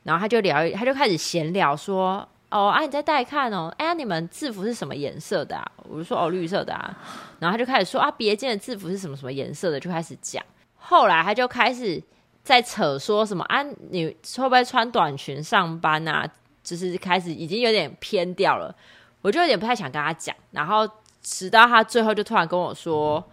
[0.03, 6.97] 然后他就聊，他就开始闲聊说：“哦，啊，你在带看哦，哎呀，你们制服是什么颜色的啊？”我就说：“哦，绿色的啊。”
[7.39, 10.43] 然后他就开始说：“啊，别间的制服是什么什么颜色的？”就开始讲。
[10.75, 12.01] 后来他就开始
[12.43, 16.27] 在扯说什么：“啊，你会不会穿短裙上班啊？”
[16.63, 18.75] 就是开始已经有点偏掉了，
[19.21, 20.35] 我就有点不太想跟他讲。
[20.51, 20.89] 然后。
[21.21, 23.23] 直到他最后就突然跟我说：“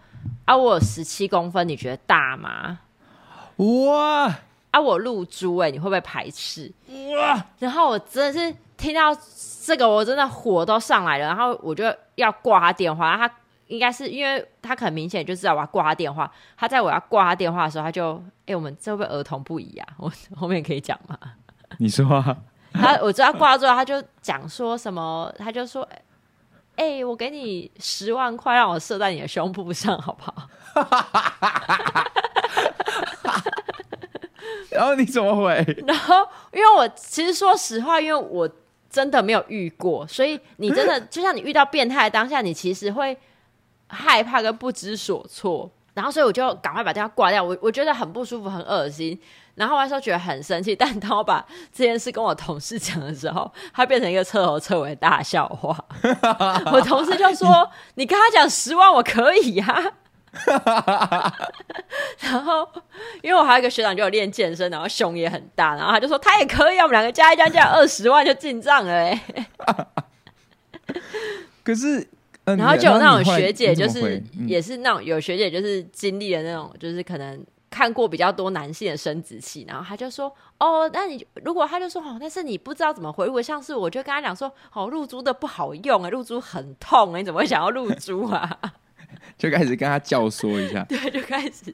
[0.45, 2.79] 啊，我有十七公分，你觉得大吗？”
[3.57, 4.33] 哇！
[4.71, 6.71] 啊，我露珠哎，你会不会排斥？
[7.17, 7.43] 哇！
[7.57, 9.09] 然后我真的是听到
[9.65, 11.25] 这个，我真的火都上来了。
[11.25, 11.83] 然后我就
[12.15, 13.29] 要挂他电话，他
[13.67, 16.31] 应该是因为他很明显就知道我要挂他电话。
[16.55, 19.87] 他在我要挂他电话的时候，他就哎、欸，我们这会不会儿童不宜啊？
[19.97, 21.17] 我后面可以讲吗？
[21.79, 22.37] 你说啊。
[22.71, 25.85] 他我知道挂之后，他就讲说什么，他就说。
[26.79, 30.47] 哎、欸，我给你十万块，让我射在你的胸部上，好不好？
[34.71, 35.55] 然后你怎么回？
[35.85, 38.49] 然后，因为我其实说实话，因为我
[38.89, 43.17] 真的没有遇过，所以你真的 就像你遇到变态的当下，你其实会
[43.87, 45.69] 害怕跟不知所措。
[45.93, 47.43] 然后，所以我就赶快把电话挂掉。
[47.43, 49.19] 我我觉得很不舒服，很恶心。
[49.59, 55.77] 然后我那时候觉得很生气， 但当我把这件事跟我同事讲的时候，他变成一个彻头彻尾的大笑话。
[56.71, 59.93] 我同事就说：“你跟他讲十万，我可以呀。
[62.21, 62.65] ”然后
[63.21, 69.21] 因为我还有一个学长就有练健身，然后胸也很大，然后他就说他也可以，我们两个加一加加二十万就进账了哎。
[71.63, 72.07] 可是，
[72.45, 77.45] 呃、然后就有那种学姐，就是也是那种有学姐，就是经历了那种，就是可能。
[77.69, 83.25] 看过比较多男性的生殖器，然后他就说：“哦，那你如果他就说哦，但是你不知道怎么回。
[83.25, 88.59] 如果像是我就跟他讲说，哦，露珠的不好用啊，露珠很痛，你怎么会想要露珠啊？”
[89.37, 91.73] 就开始跟他教唆一下，对，就开始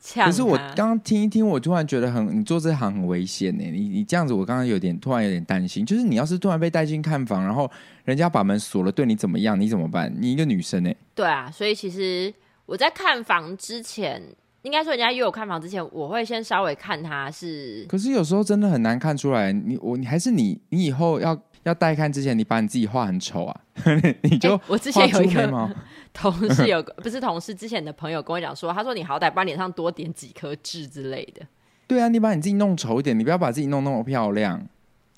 [0.00, 0.26] 呛。
[0.26, 3.64] 可是我刚刚听一听，我突然觉得很，你做这行很危险呢。
[3.64, 7.70] 你你这样子，我刚刚有点突然有点担心，就是你要是突然被带进看房，然后
[8.04, 9.58] 人家把门锁了，对你怎么样？
[9.60, 10.12] 你怎么办？
[10.18, 10.92] 你一个女生呢？
[11.14, 12.32] 对啊，所以其实
[12.66, 14.20] 我在看房之前，
[14.62, 17.84] 应该说人家约我看房之前，我会先稍微看他是。
[17.88, 21.38] 可是有时候真的很难看出来，你我你还是你你以后要。
[21.64, 23.60] 要带看之前，你把你自己画很丑啊？
[24.22, 25.76] 你就、欸、我之前有一个
[26.12, 31.46] 同事有个不是同事之前的朋友跟我讲说，他说你好歹把脸上多点几颗痣之类的。
[31.86, 34.60] 对啊，你把你自己弄丑一点，你不要把自己弄那么漂亮。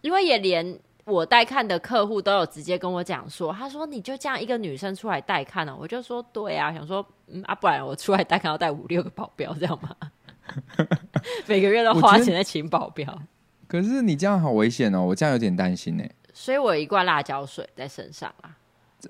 [0.03, 5.76] 因为也连我带看的客户都有直接跟我讲说，他说你就这样一个女生出来带看呢？
[5.78, 9.94] 我就说对啊，想说嗯啊，不然我出来带看要带五六个保镖这样吗？
[11.46, 13.18] 每个月都花钱在请保镖。
[13.66, 16.05] 可是你这样好危险哦，我这样有点担心呢。
[16.32, 18.57] 所以我有一罐辣椒水在身上啊！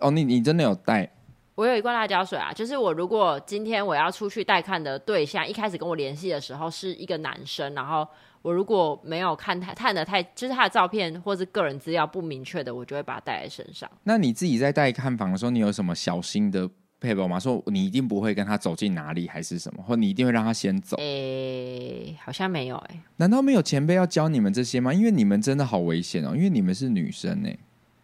[0.01, 1.11] 哦，你你真的有带？
[1.55, 8.07] 我有一罐辣椒水啊，就是我如果今天我要出去带看的对象，一开始跟我联系的时候是一个男生，然后
[8.45, 13.91] 我如果没有看他看的太，就是他的照片或是个人资料不明确的，我就会把它带在身上。
[14.03, 16.69] 那你自己在带看房的时候，你有什么小心的
[17.01, 17.41] 配合吗？
[17.41, 19.83] 说你一定不会跟他走进哪里，还是什么？
[19.83, 20.95] 或你一定会让他先走？
[20.99, 23.01] 诶、欸，好像没有诶、欸。
[23.17, 24.93] 难道没有前辈要教你们这些吗？
[24.93, 27.49] 因为你们真的好危险哦，因为你们是女生呢。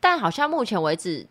[0.01, 1.27] 但好像目前为止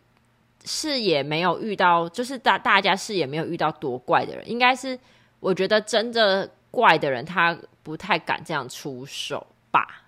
[0.64, 4.48] 是也没有遇到，就是大大家是也没有遇到多怪的人。
[4.48, 5.00] 应该是
[5.40, 10.04] 我觉得真的怪的人，他不太敢这样出手吧。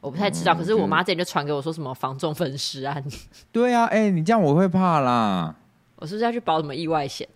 [0.00, 3.04] 我不太知道，嗯、可是我妈之前就传给我说什么防重分尸案。
[3.50, 5.54] 对啊，哎、欸，你这样我会怕啦。
[5.96, 7.28] 我是不是要去保什么意外险？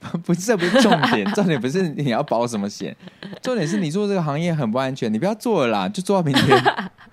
[0.24, 2.94] 不是，这不是重点， 重点不是你要保什么险，
[3.42, 6.62] 重点是你做这个行业很不安全，你不要做了啦，就做到明天。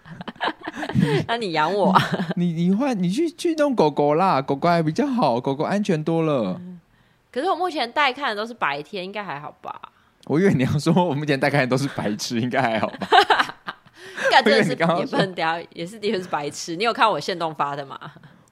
[1.27, 1.93] 那你养我？
[2.35, 6.59] 你你换你去去弄狗狗啦，狗狗还比较好，狗狗安全多了。
[7.31, 9.81] 可是我目前带看的都是白天，应该还好吧？
[10.27, 13.07] 我以为你要说我目前带看的都是白痴，应该还好吧？
[14.29, 16.75] 干真的是也不能掉，也是的确是白痴。
[16.75, 17.99] 你有看我现动发的吗？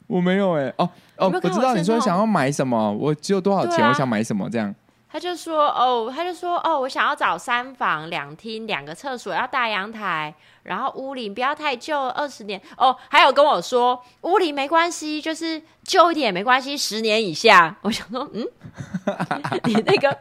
[0.08, 4.74] 我没有哎、欸，哦哦，我知道你说想要买什么，我只有多少钱，啊、我想买什么这样。
[5.12, 12.96] 他就说哦，他就说哦，我想要找三房两厅两个厕所，要大阳台，然后屋龄不要太旧，二十年哦。
[13.10, 17.76] 还有跟我说屋龄没关系，就是旧一点也没关系，十年以下。
[17.82, 18.46] 我想说，嗯，
[19.64, 20.16] 你那个，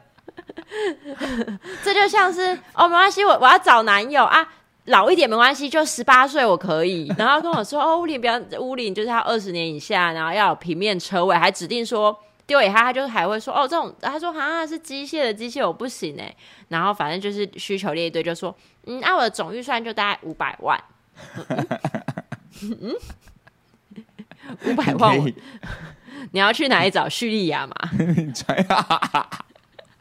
[1.82, 4.46] 这就像是哦，没关系，我我要找男友啊。
[4.88, 7.10] 老一点没关系，就十八岁我可以。
[7.16, 12.14] 然后跟我说 哦，屋里不要，屋里就是要二十年以下，然后要有平面车位，还指定说
[12.46, 16.30] 丢给他，他就还会说哦，这种他说好像、啊、是机械的机械我不行哎。
[16.68, 20.78] 然后反正就是需求列一堆，就说嗯，那、啊、我的总预算就大概五百万。
[22.60, 22.94] 嗯，
[24.66, 25.34] 五百万你，
[26.32, 27.74] 你要去哪里找叙利亚嘛？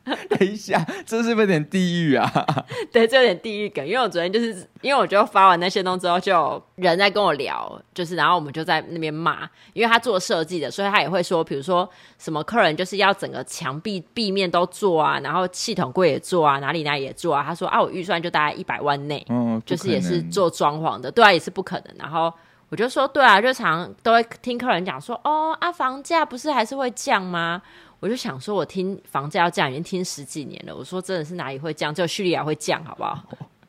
[0.30, 2.30] 等一下，这是不是有点地狱啊？
[2.92, 3.86] 对，这有点地狱梗。
[3.86, 17.42] 因为我昨天就是因为我就发完那些东西之后，就有人在跟我聊，就是然后我们就在那边骂，因为他做设计的，所以他也会说，比如说什么客人就是要整个墙壁壁面都做啊，然后系统柜也做啊，哪里哪里也做啊。
[17.42, 21.96] 他说啊，我预算就大概一百万内，嗯，就是也是做装潢的，对啊，也是不可能。
[21.98, 22.34] 然后
[22.68, 27.62] 我就说，对啊，就常都会听客人讲说，哦啊，房价不是还是会降吗？
[28.04, 30.76] 我就想说，我听房价要降已经听十几年了。
[30.76, 31.96] 我说真的是哪里会降？
[31.96, 33.26] 只有叙利亚会降，好不好？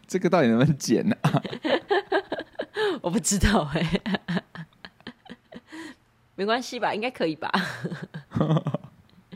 [0.09, 1.17] 这个到底能不能减呢？
[3.01, 4.43] 我不知道哎、欸，
[6.35, 6.93] 没关系吧？
[6.93, 7.49] 应该可以吧？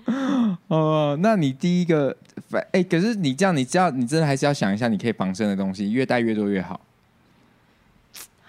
[0.66, 2.16] 哦，那你第一个
[2.51, 6.80] 哎、欸，可是你这样，你知道你真的还是要想一下，你可以防身的东西，越带越多越好。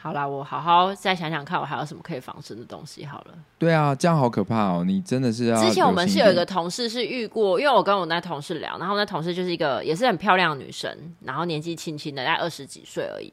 [0.01, 3.05] 好啦，我好好再想想看，我还有什么可以防身的东西。
[3.05, 4.83] 好了，对啊，这样好可怕哦！
[4.85, 5.61] 你真的是要……
[5.61, 13.31] 之前我们是有一个同事是遇过，因为我跟我那同事聊，然后那同事就是一个也是很漂亮的女生，然后年纪轻轻的，大概二十几岁而已。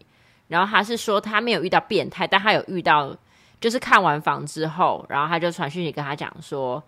[0.48, 3.16] 然后她是说她没有遇到变态，但她有遇到，
[3.60, 6.82] 就是看完房之后，然后她就传讯息跟她讲说，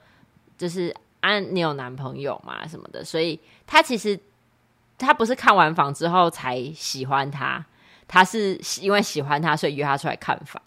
[0.56, 2.66] 就是啊，你有男朋友吗？
[2.66, 3.04] 什么的。
[3.04, 4.18] 所以她其实
[4.98, 7.64] 她不是看完房之后才喜欢他。
[8.08, 10.60] 他是因为喜欢他，所以约他出来看房。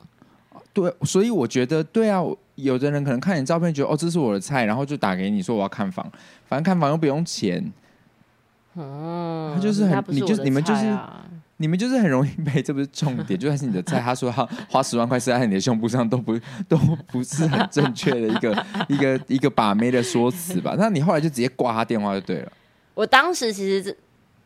[0.72, 2.24] 对，所以我觉得对啊，
[2.56, 6.10] 有的人可能看你照片，觉得哦，这是我的菜，然后就打给你说我要看房，
[6.48, 7.74] 反正看房又不用钱。
[8.76, 10.98] 哦，他就是很，你就你们就是
[11.58, 16.40] 你们就是很容易被，这不是重点，就算是你的菜，他说他花十万块塞在你的胸部上，都不
[16.70, 16.78] 都
[17.08, 20.76] 不是很正确的一个 一个一个把妹的说辞吧？
[20.78, 22.52] 那你后来就直接挂他电话就对了。
[22.94, 23.98] 我当时其实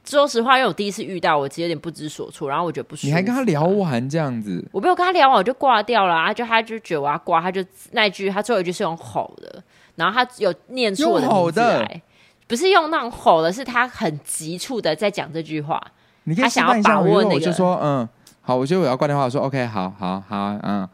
[0.06, 3.08] 说实话，因为我第一次遇到，我其实有点不知所措，然后我觉得不舒服。
[3.08, 4.64] 你还跟他聊完这样子？
[4.72, 6.34] 我没有跟他聊完，我就挂掉了啊！
[6.34, 9.64] 就他就觉得我要挂，他就那一句，他最后一句是用吼的，
[9.95, 12.01] 然后他有念出我的名字来，
[12.47, 15.82] 不是用那种吼的，是他很急促的在讲这句话。
[16.26, 18.08] 你可以他想要把握那个，我就说嗯，
[18.41, 20.88] 好，我觉得我要挂电话，我说 OK，好好好，嗯，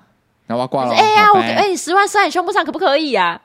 [0.48, 0.94] 然后我要挂了。
[0.94, 3.42] 哎呀，我哎，你十万算你胸部上可不可以啊？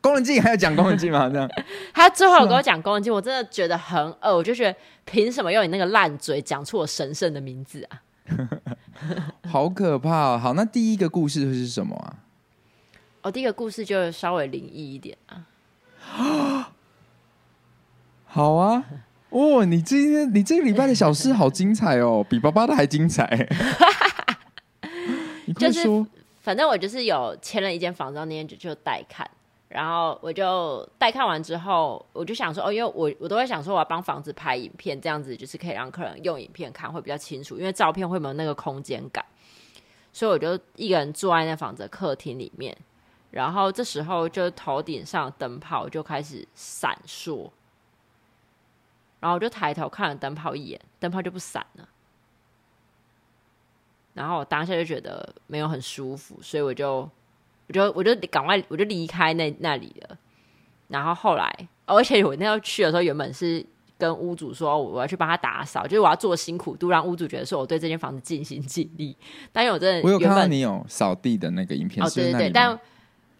[0.00, 1.28] 宫人镜还要讲宫人镜吗？
[1.32, 1.48] 这样，
[1.92, 4.74] 他最后有跟我讲宫人镜，我真的觉得很恶，我就觉得
[5.04, 8.02] 凭什么用你那个烂嘴讲出我神圣的名字啊？
[9.50, 10.38] 好可怕哦！
[10.38, 12.16] 好，那第一个故事会是什么啊？
[13.22, 15.46] 哦，第一个故事就稍微灵异一点啊。
[18.24, 18.84] 好啊，
[19.30, 23.26] 哦，你今天你这个礼拜的小事好精彩哦， 比爸爸的还精彩。
[25.44, 29.28] 你快说，就是，反正我就是有签了一间房子，那天就就带看。
[29.70, 39.24] 然后我就带看完之后，我就想说，哦，因为我我都会想说，我要帮房子拍影片，这样子就是可以让客人用影片看会比较清楚，因为照片会没有那个空间感。
[40.12, 42.76] 所以我就一个人坐在那房子客厅里面，
[43.30, 47.48] 然后这时候就头顶上灯泡就开始闪烁，
[49.20, 51.88] 然后我就抬头看了灯泡一眼，灯泡就不闪了。
[54.14, 57.08] 然后我当下就觉得没有很舒服，所以我就。
[57.70, 60.16] 我就我就赶快我就离开那那里了，
[60.88, 61.48] 然后后来，
[61.86, 63.64] 哦，而且我那时候去的时候，原本是
[63.96, 69.16] 跟屋主说我要去帮他打扫，就是我要做辛苦度，让屋主觉得说我对这间房子尽心尽力。
[69.52, 72.76] 但因为我真的，我有看到你有扫地的那个影片，哦，对对对，但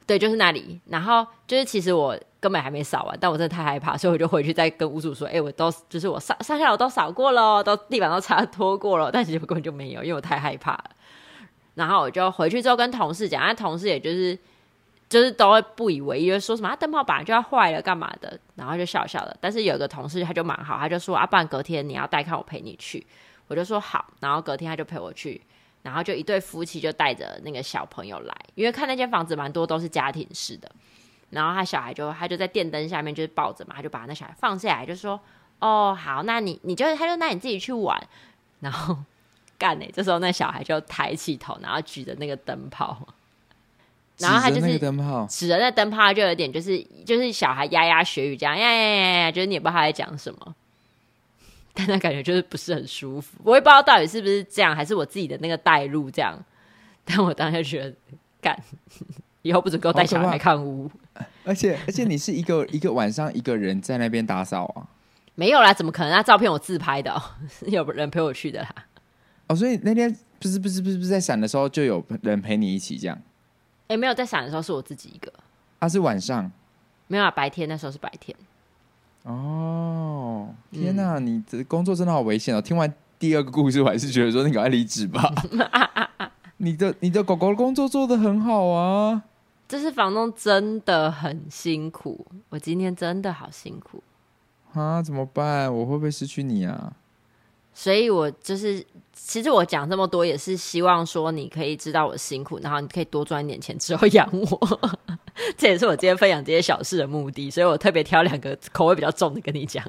[0.07, 10.85] 对就是那里，然后就是其实我根本还没扫完，但我真的太害怕，所以我就回去再跟屋主说，哎、欸，我都就是我上上下楼都扫过了，都地板都擦拖过了，但其实我根本就没有，因为我太害怕了。
[11.81, 14.39] 然后我就回去之后跟同事讲，那同事也就是
[15.09, 19.35] 就是都会不以为意，就说什么啊灯泡本来就要坏了干嘛的，然后就笑笑的。
[19.41, 23.07] 但是有个同事他就蛮好，他就说啊，不然隔天你要带看我陪你去，
[23.49, 24.13] 我就说好。
[24.21, 25.41] 然后隔天他就陪我去，
[25.81, 30.71] 然后就一对夫妻就带着那个小朋友来，因为看那间房子蛮多都是家庭式的。
[31.31, 35.19] 然后他小孩就他就在电灯下面就是抱着嘛，他就把那小孩放下来，就说
[35.61, 37.99] 哦好，那你你就他就那你自己去玩，
[38.61, 38.99] 然后。
[39.61, 39.93] 干呢、欸？
[39.95, 42.97] 这时候那小孩就抬起头，然后举着那个灯泡，
[44.17, 50.55] 然后他就是灯泡，指着那灯泡，就有点就是就是小孩牙牙学语这样呀呀呀呀，就是你也不知道他在讲什么，
[51.75, 53.37] 但他感觉就是不是很舒服。
[53.45, 56.43] 我也不知道到底是不是这样，还是我自己的那个带路这样。
[57.05, 57.95] 但我当时觉得
[58.41, 58.59] 干，
[59.43, 60.91] 以后不准给我带小孩来看屋。
[61.45, 64.89] 而且而且你是一个一个晚上一个人在那边打扫啊？
[65.35, 66.11] 没有啦，怎么可能？
[66.13, 67.23] 那照片我自拍的、喔，
[67.67, 68.75] 有人陪我去的啦。
[69.51, 73.19] 哦，所以那天不是不是不是不是在闪的时候就有人陪你一起这样？
[73.89, 75.33] 哎，没有在闪的时候是我自己一个。
[75.81, 76.49] 啊，是晚上？
[77.09, 78.37] 没有啊，白天那时候是白天。
[79.25, 82.63] 哦，天哪，嗯、你的工作真的好危险哦！
[82.63, 85.35] 听完第二个故事，我还是觉得说你赶快离职吧。
[86.59, 89.25] 你的你的狗狗的工作做的很好啊。
[89.67, 94.01] 这是房东真的很辛苦，我今天真的好辛苦
[94.75, 95.03] 啊！
[95.03, 95.75] 怎么办？
[95.75, 96.93] 我会不会失去你啊？
[97.75, 98.85] 所以我就是。
[99.23, 104.99] 其实我讲这么多也是希望说你可以知道我辛苦，然后你可以多赚一点钱之后养我。
[105.57, 109.85] 这也是我今天分享这些小事的目的，所以我特别挑两个口味比较重的跟你讲。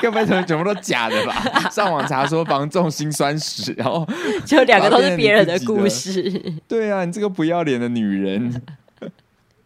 [0.00, 1.68] 根本全全部都假的吧？
[1.68, 4.06] 上网查说房仲心酸史，然后
[4.46, 6.30] 就两个都是别人的故事。
[6.66, 8.62] 对啊，你这个不要脸的女人。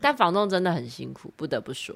[0.01, 1.95] 但房仲真的很辛苦，不得不说。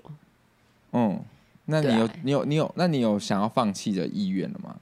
[0.92, 1.20] 嗯，
[1.66, 4.76] 那你有你有你有那你有想要放弃的意愿了吗？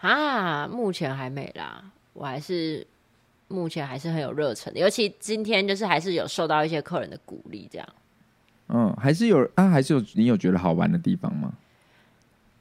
[0.00, 1.82] 啊，目前还没啦，
[2.12, 2.86] 我还是
[3.48, 7.88] 目前还是很有热忱的，尤其今天就是还是有受到一些客人的鼓励，这样。
[8.68, 11.52] 嗯，还是有啊，还是有你有觉得好玩的地方吗？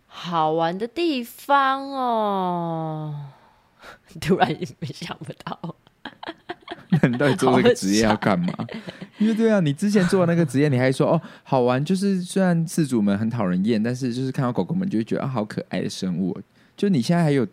[0.07, 3.31] 好玩的地方哦，
[4.21, 5.75] 突然也想不到。
[6.89, 8.53] 那 你到底做这个职业要干嘛？
[9.17, 16.37] 因为对啊，你之前做的那个职业，你还说哦好玩，就是虽然饲主们很讨人厌，但是就是看到狗狗们就会觉得啊好可爱的生物。
[16.77, 17.45] 就你现在还有，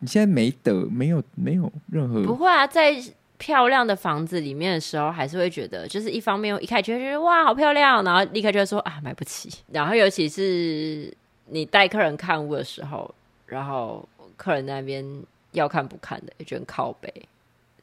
[0.00, 2.94] 你现在没得没有没有任何不会啊，在
[3.38, 11.12] 漂亮的房子里面的时候，还是会觉得，就是一方面一开始就觉得哇好漂亮，然后立刻就会说啊买不起，然后尤其是
[11.46, 13.14] 你带客人看屋的时候，
[13.46, 14.06] 然后
[14.36, 15.04] 客人那边
[15.52, 17.10] 要看不看的，也觉得靠北。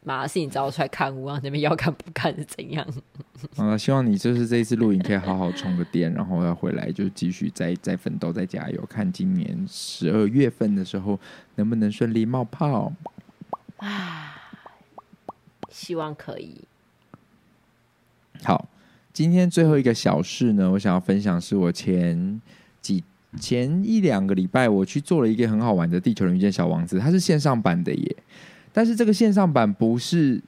[0.06, 1.40] 马是你找我出来看屋啊？
[1.44, 2.86] 那边要看不看是怎样？
[3.58, 11.20] 嗯，希望你就是这一次录影可以好好充个电，然后要回来就继续再再奋斗、再加油，看今年十二月份的时候
[11.56, 12.92] 能不能顺利冒泡。
[13.78, 14.36] 啊，
[15.70, 16.62] 希望可以。
[18.44, 18.68] 好，
[19.14, 22.42] 今天最后一个小事呢，我想要分享是我前
[22.82, 23.04] 几
[23.40, 28.16] 前一两个礼拜我去做了一个很好玩的《地球人遇见小王子》，它是线上版的耶。
[28.74, 30.42] 但是这个线上版不是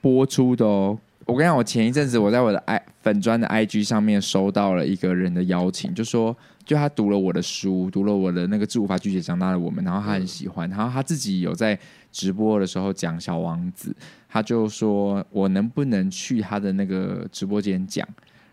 [0.00, 11.78] 播出的哦，我跟你讲，我前一阵子我在我的 i 粉砖的 IG 上面收到了一个人的邀请，就说就他读了我的书，读了我的那个《自无法拒绝长大的我们》，然后他很喜欢，然后他自己有在
[12.12, 13.90] 直播的时候讲《小王子》，
[14.28, 18.06] 他就说我能不能去他的那个直播间讲？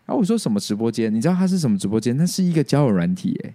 [0.05, 1.13] 然后我说什么直播间？
[1.13, 2.15] 你知道他是什么直播间？
[2.15, 3.53] 那是一个交友软体、欸，哎，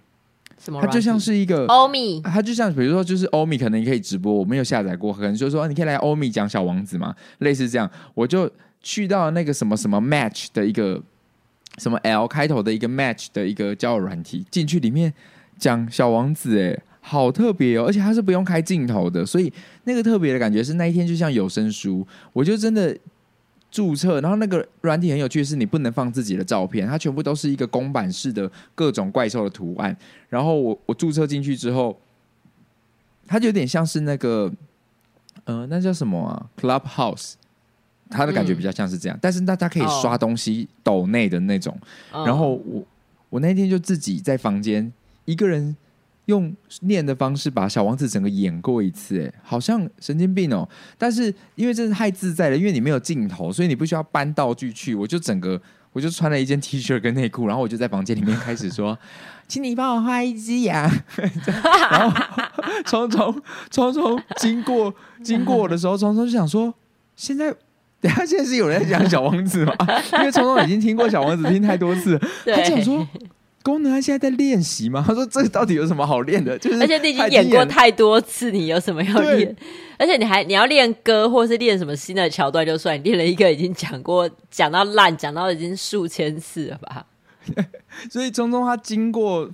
[0.63, 0.79] 什么？
[0.81, 8.49] 他就像是一个欧米，它就像比如说就是欧米，可能你可以直播，我没有下载过，可能就是说你可以来欧米讲《小王子》嘛，类似这样，我就。
[8.85, 11.01] 去到那个什么什么 match 的一个
[11.77, 15.13] 什么 L 开头的一个 match 的一个交友软体，进去里面
[15.57, 17.85] 讲小王子，哎，好特别哦！
[17.87, 19.49] 而且它是不用开镜头的，所以
[19.85, 22.93] 那个特别的感觉是那一天就像有声书，我就真的
[23.73, 29.97] 注册，然后那个软体很有趣是，你不能放自己的照片，它全部都是一个公版式的各种怪兽的图案。
[30.29, 31.99] 然后我我注册进去之后，
[33.25, 34.53] 它就有点像是那个，
[35.45, 37.33] 呃，那叫什么啊？Clubhouse。
[38.09, 41.75] 它的感觉比较像是这样，嗯、但是大家可以刷东西抖内的那种。
[42.11, 42.83] 哦、然后我
[43.31, 44.93] 我那天就自己在房间
[45.25, 45.75] 一个人
[46.25, 50.67] 用念的方式把小王子整个演过一次，哎，好像神经病哦。
[50.97, 54.95] 但是因为真是太自在了，因为你没有镜头，所以你不需要搬道具去。
[54.95, 55.61] 我就整个
[55.91, 58.97] 我就穿了一件 T 恤跟内裤，然后我就在房间里面开始说
[59.47, 60.89] ：“请你帮我画一只羊。
[61.91, 62.21] ”然后
[62.85, 64.93] 聪聪聪聪经过
[65.23, 66.73] 经过我的时候，聪聪就想说
[67.15, 67.53] ：“现在。”
[68.03, 69.73] 等下，现在是有人在讲小王子吗？
[70.19, 73.07] 因为聪聪已经听过小王子听太多次，他讲说
[73.63, 75.01] 功能他现在在练习吗？
[75.07, 76.55] 他说这个到底有什么好练的？
[76.59, 79.55] 就是而且你已经演过太多次，你有什么要练？
[79.97, 87.05] 而且你还你要练歌，或是练什么新的桥段就算，你练了一个已经讲过讲到烂，讲到已经数千次了吧？
[88.11, 89.49] 所以聪聪他经过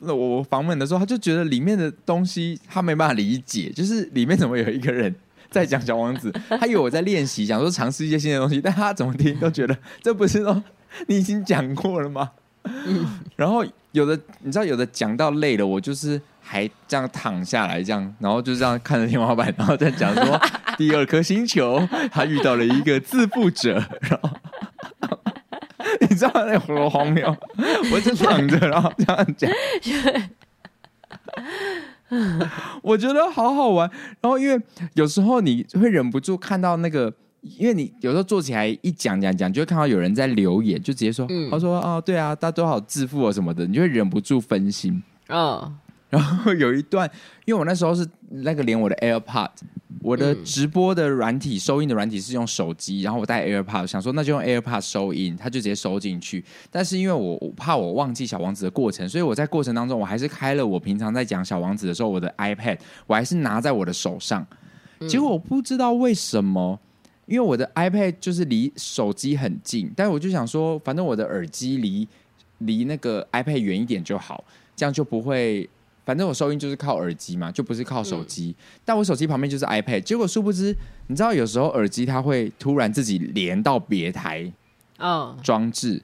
[0.00, 5.14] 我访问的时候，他就觉得里面的东西他没办法理解，就是里面怎么有一个人。
[5.50, 10.62] 在讲小王子，他以为我在练习，想说尝试一些新的东西，但他怎么听都觉得这不是说
[11.08, 12.30] 你已经讲过了吗？
[12.64, 20.40] 嗯、然后有的你知道，有的讲到累了，我就是还这样躺下来，这样，然后就这样看着天花板，然后再讲说
[20.76, 24.30] 第二颗星球，他遇到了一个自负者，然后
[26.00, 27.36] 你知道那多荒谬？
[27.92, 29.50] 我就躺着，然后这样讲。
[32.82, 33.88] 我觉得好好玩，
[34.20, 34.60] 然后因为
[34.94, 37.12] 有时候你会忍不住看到那个，
[37.42, 45.02] 因为你有时候做起来一讲讲讲，就会看到有人在留言，就直接说，他、嗯、说哦，对啊，大家都好自负啊什么的，你就会忍不住分心。
[45.28, 45.76] 嗯，
[46.10, 47.10] 然后有一段，
[47.44, 49.50] 因为我那时候是那个连我的 AirPod。
[50.02, 56.42] 我的直播的软体、嗯、收音的软体是用手机，然后我带 AirPod，想说那就用 AirPod 收音，它就直接收进去。
[56.70, 64.46] 但是因为我我怕我忘记小王子的过程，所以我在过程当中我还是开了我平常在讲小王子的时候我的 iPad，我还是拿在我的手上。
[65.06, 66.80] 结果我不知道为什么，
[67.30, 72.06] 因为我的 iPad 就是离手机很近，但是我就想说，反正我的耳机离
[72.58, 74.42] 离那个 iPad 远一点就好，
[74.74, 75.70] 这样就不会。
[76.04, 78.52] 反正我收音就是靠耳机嘛，就不是靠手机。
[78.58, 80.74] 嗯、但我手机旁边就是 iPad，结果殊不知，
[81.06, 84.52] 你知道有时候耳机它会突然自己连到别台
[84.98, 86.02] 哦装置，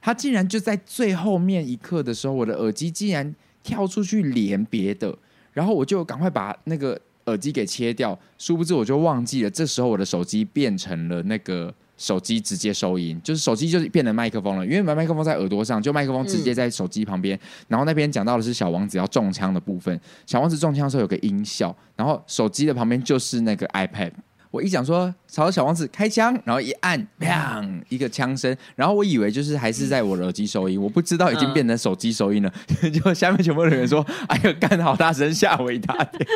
[0.00, 5.16] 它竟然就在最后面一刻的时候，我的耳机竟然跳出去连别的，
[5.52, 11.72] 然后我就赶快把那个耳机给切掉，殊不知我就忘记了，这时候我的手机变成了那个。
[12.00, 17.36] 手机直接收音，就是手机就是变成麦克风了，因为麦克风在耳朵上，就麦克风直接在手机旁边。
[17.66, 24.12] 然后那边讲到的是小王子要中枪的部分，小王子中枪的时候有个音效，然后手机的旁边就是那个 iPad。
[24.50, 32.52] 我一讲说朝着小王子开枪，然后一按，砰，一个枪声，然后我以为就是还是在我的耳机收音，我不知道已经变成手机收音了。
[32.82, 36.26] 嗯、结果下面全部的人说：“哎呦，干好大声，吓我一大跳。”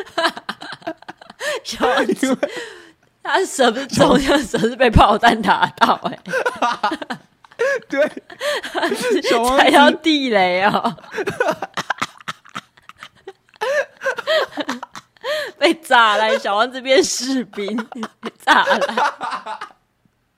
[1.65, 2.39] 小王子。
[3.25, 6.21] 他舌不是中枪，舌是被炮弹打到哎、欸。
[7.89, 8.05] 对，
[9.57, 10.97] 踩到地雷哦，
[15.59, 17.77] 被炸了，小王子变士兵，
[18.21, 19.59] 被炸了。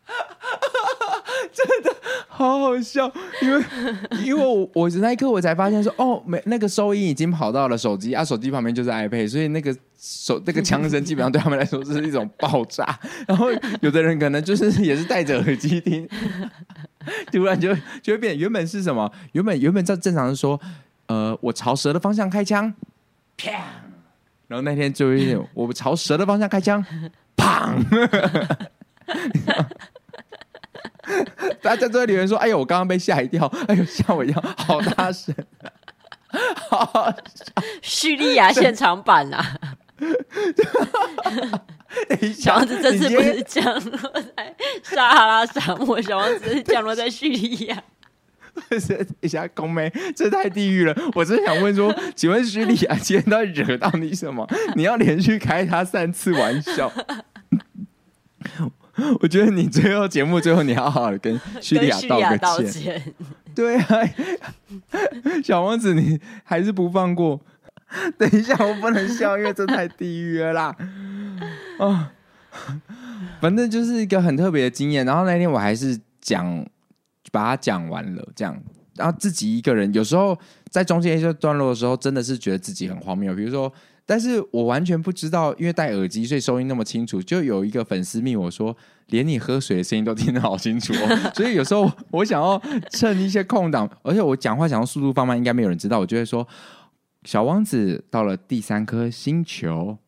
[1.53, 1.95] 真的
[2.29, 3.65] 好好笑，因为
[4.23, 12.99] 因为我我那一刻我才发现说哦，没那个收音已经跑到了手机啊，手机旁边就是 iPad，所以那个手那个枪声基本上对他们来说是一种爆炸。
[13.27, 13.49] 然后
[13.81, 16.09] 有的人可能就是也是戴着耳机听，
[17.33, 19.11] 突然就就会变，原本是什么？
[19.33, 20.61] 原本原本在正常的说，
[21.07, 22.73] 呃，我朝蛇的方向开枪，
[23.37, 23.51] 啪！
[24.55, 26.81] 然后那天就一点， 我朝蛇的方向开枪，
[27.37, 27.83] 砰！
[31.61, 33.47] 大家都在留言说：“哎呦，我刚刚被吓一跳！
[33.67, 35.35] 哎呦，吓我一跳，好大声！”
[36.71, 37.13] 好
[37.83, 39.59] 叙利亚现场版啊！
[42.37, 43.99] 小王子这次不是降落
[44.37, 47.83] 在撒哈拉沙漠，小王子降落在叙利亚。
[48.81, 50.95] 等一下，公妹， 这太地狱了！
[51.15, 54.49] 我真想问说， 请问叙利亚今天到底惹到你什么？
[54.77, 56.93] 你要连续开他三次玩笑。
[59.21, 62.39] 我觉得你最后节目最后你要好好的跟叙利亚道个歉。
[62.39, 63.03] 道歉
[63.55, 63.87] 对啊，
[65.43, 67.41] 小王子，你还是不放过？
[68.19, 70.77] 等一下，我不能笑，因为这太地狱了啦！
[71.79, 72.07] 哦，
[73.41, 75.05] 反正就是一个很特别的经验。
[75.07, 76.65] 然后那天我还是讲。
[77.35, 78.57] 把它讲完了，这样，
[78.95, 80.39] 然后自己一个人，有时候
[80.71, 83.35] 在中间一些段落的时候，真的是觉得自己很荒谬。
[83.35, 83.73] 比如说，
[84.07, 87.21] 但是我完全不知道，因为戴耳机，所以收音那么清楚。
[87.21, 88.77] 就有一个粉丝密我说，
[89.09, 91.31] 连你喝水的声音都听得好清楚哦。
[91.35, 95.99] 所以有时候我想要趁一些空档，而且我讲话想要速度放慢，应该没有人知道。
[95.99, 96.47] 我就会说，
[97.25, 99.99] 小王子到了第三颗星球，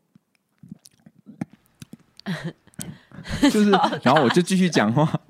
[3.51, 3.71] 就是，
[4.05, 5.21] 然后我就继续讲话。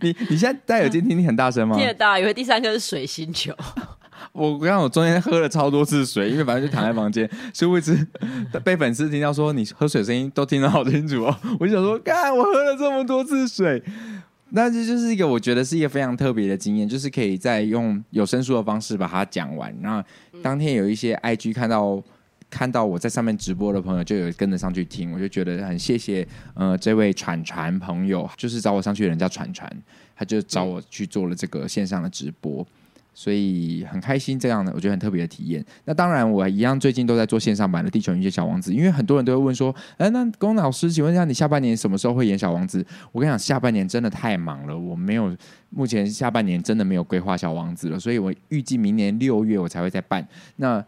[0.00, 1.76] 你你现在戴耳机听，你很大声吗？
[1.76, 3.54] 听得到，以为第三个是水星球。
[4.32, 8.06] 我刚刚我中间喝了超多次水，因为反正就躺在房间，殊不知
[8.62, 11.36] 被粉丝听到说你喝水声音都听得好清楚哦。
[11.58, 13.82] 我就想说，看我喝了这么多次水，
[14.50, 19.74] 那这就是一个我觉得是一个非常特别的经验，就是可以在用有声书的方式把它讲完。
[19.80, 20.04] 那
[20.42, 22.02] 当天有一些 IG 看到。
[22.50, 26.26] 看到我在上面直播的朋友，就有跟着上去听，我就觉得很谢谢。
[26.54, 29.70] 呃，这位传传朋友，就是找我上去的人叫传传，
[30.16, 32.66] 他就找我去做了这个线上的直播，
[33.14, 34.38] 所以很开心。
[34.38, 35.64] 这样的，我觉得很特别的体验。
[35.84, 45.36] 那当然，我一样最近都在做线上版的《地球遇见小王子》，因为很多人都会问说：“哎，那龚老师，请问一下，你下半年什么时候会演小王子？”我跟你讲，下半年真的太忙了，我没有，
[45.70, 50.26] 目前下半年真的没有规划小王子了，所以我预计明年六月我才会再办。
[50.56, 50.84] 那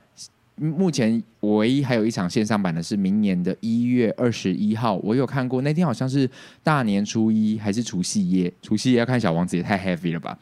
[0.62, 6.30] 目前唯一还有一场线上版的是明年的一月二十一号，我有看过那天好像是
[6.62, 8.52] 大年初一还是除夕夜？
[8.62, 10.38] 除夕夜要看小王子也太 heavy 了吧！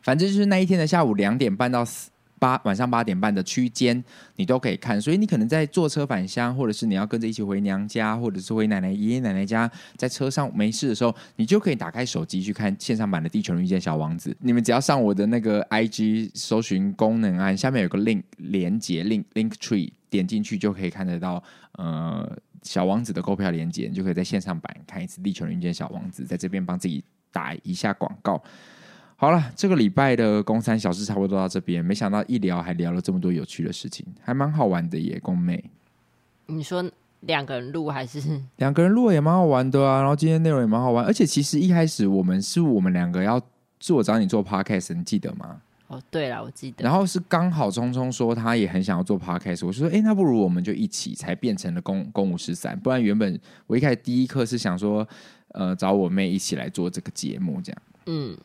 [0.00, 2.10] 反正就是那一天的下午两点半到四。
[2.38, 4.02] 八晚上八点半的区间，
[4.36, 5.00] 你都可以看。
[5.00, 14.30] 所以你可能在坐车返乡，或者是你要跟着一起回娘家，或者是回奶奶、爷爷奶奶家，在车上没事的时候，你就可以打开手机去看线上版的《地球人遇见小王子》。
[14.40, 22.30] 你们只要上我的那个 IG 搜寻功能啊，下面有个 link 连接 link link tree，点进去就可以看得到呃
[22.62, 26.22] 小王子的购票连接，你就可以在线上版看一次《地球人遇见小王子》。
[26.26, 28.42] 在这边帮自己打一下广告。
[29.20, 31.84] 好了，这个礼拜的公三小事差不多到这边。
[31.84, 35.62] 没想到一聊还聊了这么多有趣的事情，还蛮好玩的耶，公妹。
[36.46, 36.88] 你说
[37.22, 39.98] 两个人录还是两个人录也蛮好玩的啊？
[39.98, 43.42] 然后今天内容也蛮好玩，而且其实一开始我们是我们两个要
[43.80, 45.60] 是我找你做 podcast，你记得吗？
[45.88, 46.84] 哦，对了，我记得。
[46.84, 52.78] 然后是刚好聪聪说他也很想要做 podcast，我说哎，那不如我们就一起，才变成了公公五十三。
[52.78, 55.04] 不然原本我一开始第一课是想说，
[55.48, 57.82] 呃，找我妹一起来做这个节目，这样。
[58.06, 58.38] 嗯。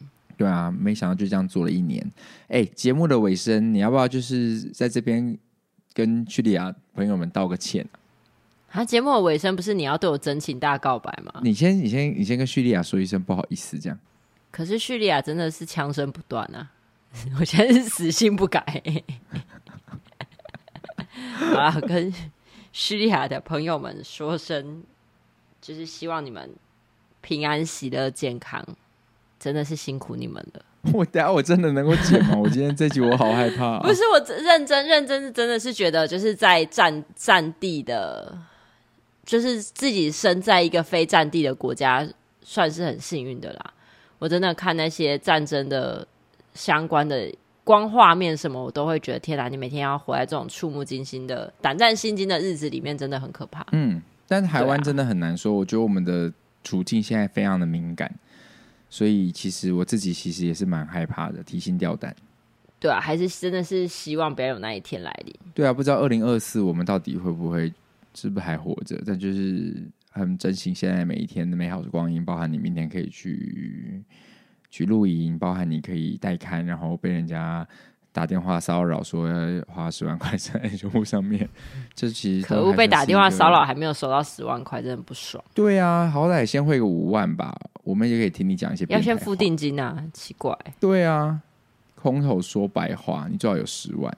[0.43, 2.05] 对啊，没想到就这样做了一年。
[2.49, 5.37] 哎，节目的尾声，你要不要就是在这边
[5.93, 8.03] 跟叙利亚朋友们道个歉啊？
[8.81, 11.39] 啊，节目的尾声不是你要对我真情大告白吗？
[11.43, 13.97] 你先，你先，你先跟叙利亚说一声不好意思，这样。
[14.51, 16.69] 可是叙利亚真的是枪声不断啊！
[17.39, 18.83] 我现在是死性不改。
[21.37, 22.13] 好啦，跟
[22.73, 24.83] 叙利亚的朋友们说声，
[25.61, 26.49] 就是希望你们
[27.21, 28.67] 平安、喜乐、健康。
[29.43, 30.61] 真的是辛苦你们了。
[30.93, 32.37] 我等下我真的能够剪吗？
[32.37, 33.79] 我今天这集我好害怕啊。
[33.83, 38.37] 不是我认真认真是真的是觉得就是在战战地的，
[39.25, 42.07] 就是自己身在一个非战地的国家，
[42.41, 43.73] 算是很幸运的啦。
[44.19, 46.07] 我真的看那些战争的
[46.53, 47.29] 相关的
[47.65, 49.49] 光画面什么，我都会觉得天哪！
[49.49, 53.65] 你每天要活在这种触目惊心的胆战心惊的日子里面，真的很可怕。
[53.73, 55.51] 嗯，但是台湾真的很难说。
[55.51, 56.31] 我觉得我们的
[56.63, 58.13] 处境现在非常的敏感。
[58.93, 62.15] 所以其实我自己其实也是蛮害怕的，提心吊胆。
[62.79, 65.33] 对啊，还是真的是希望不要有那一天来临。
[65.55, 67.73] 对啊，不知道二零二四我们到底会不会
[68.13, 69.01] 是不是还活着？
[69.03, 69.81] 但就是
[70.11, 73.99] 很珍惜现在每一天的美好的光阴，包含你明天可以去
[74.69, 77.67] 去露营，包含你可以带看，然后被人家
[78.13, 79.35] 打电话骚扰说要
[79.67, 81.49] 花十万块在 胸部上面，
[81.93, 85.43] 这其实可恶，被打电话骚扰还没有收到十万块，真的不爽。
[85.53, 87.53] 对啊，好歹先汇个五万吧。
[87.83, 88.85] 我们也可以听你讲一些。
[88.87, 90.57] 要先付定金啊，奇怪。
[90.79, 91.41] 对啊，
[91.95, 94.15] 空口说白话，你最好有十万。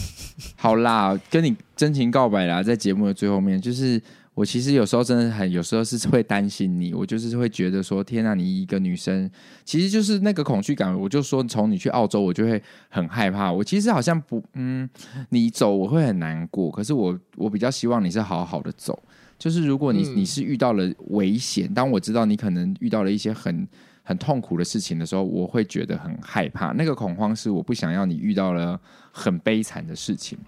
[0.56, 4.02] 好啦，跟你真情告白啦，在节目的最后面，就是
[4.38, 9.28] 我其实有时候真的很，有时候是会担心你，我就是会觉得说，天啊，你一个女生，
[9.64, 10.96] 其实就是那个恐惧感。
[10.96, 13.50] 我就说，从你去澳洲，我就会很害怕。
[13.50, 14.88] 我其实好像不，嗯，
[15.30, 18.96] 你走我会很难过，可是我我比较希望你是好好的走。
[19.36, 23.66] 就是如果你你是遇到了危险，嗯、当我知道你可能遇到了一些很
[24.04, 26.70] 很痛苦的事情的时候，我会觉得很害怕。
[26.70, 28.80] 那个恐慌是我不想要你遇到了
[29.10, 30.38] 很悲惨的事情。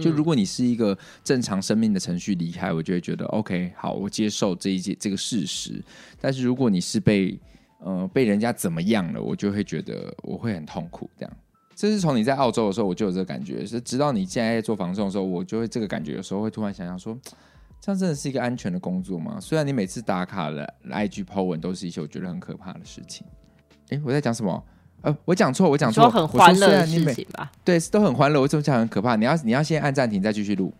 [0.00, 5.82] 就如果你是一个正常生命的程序离开，我就会觉得 OK，好，我接受这一件这个事实。
[6.20, 7.38] 但是如果你是被
[7.80, 11.10] 呃被人家怎么样了，我就会觉得我会很痛苦。
[11.18, 11.36] 这样，
[11.74, 16.14] 这是从你在澳洲的时候我就有这个感觉，是直到你现在在做防送的时候，我就会这个感觉。
[16.14, 17.18] 有时候会突然想想说，
[17.80, 19.38] 这样真的是一个安全的工作吗？
[19.40, 23.26] 虽然你每次打卡的 IG po 文都是一些我觉得很可怕的事情。
[23.90, 24.64] 诶，我在讲什么？
[25.06, 27.52] 呃，我讲错，我讲错，说很欢乐的事情吧？
[27.64, 28.40] 对，都很欢乐。
[28.40, 29.14] 我怎么讲很可怕？
[29.14, 30.74] 你要你要先按暂停再继续录。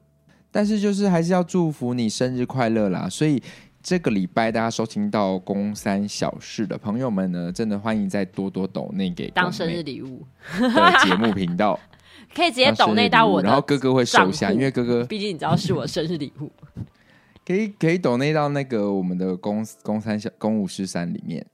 [0.51, 3.09] 但是就是还是要祝福你生日快乐啦！
[3.09, 3.41] 所以
[3.83, 10.25] 这个礼拜大家收听到公三小事的朋友们呢，真的欢迎再多多抖内给当生日礼物
[10.59, 11.79] 的节目频道，
[12.35, 16.51] 可以直接抖内到我的，然后哥哥会收下，因为哥哥毕竟你知道是我生日礼物，
[17.47, 21.47] 可以可以抖内到那个我们的公公三小公五十三里面。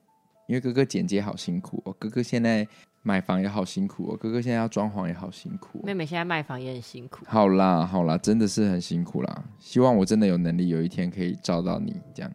[0.53, 2.69] 因为哥哥剪接好辛苦哦，哥哥现在
[3.01, 5.81] 买房也好辛苦哦，哥哥现在要装潢也好辛苦哦。
[5.83, 7.25] 妹妹现在卖房也很辛苦。
[7.27, 9.45] 好啦好啦，真的是很辛苦啦。
[9.59, 12.31] 希望我真的有能力，有一天可以找到你这样。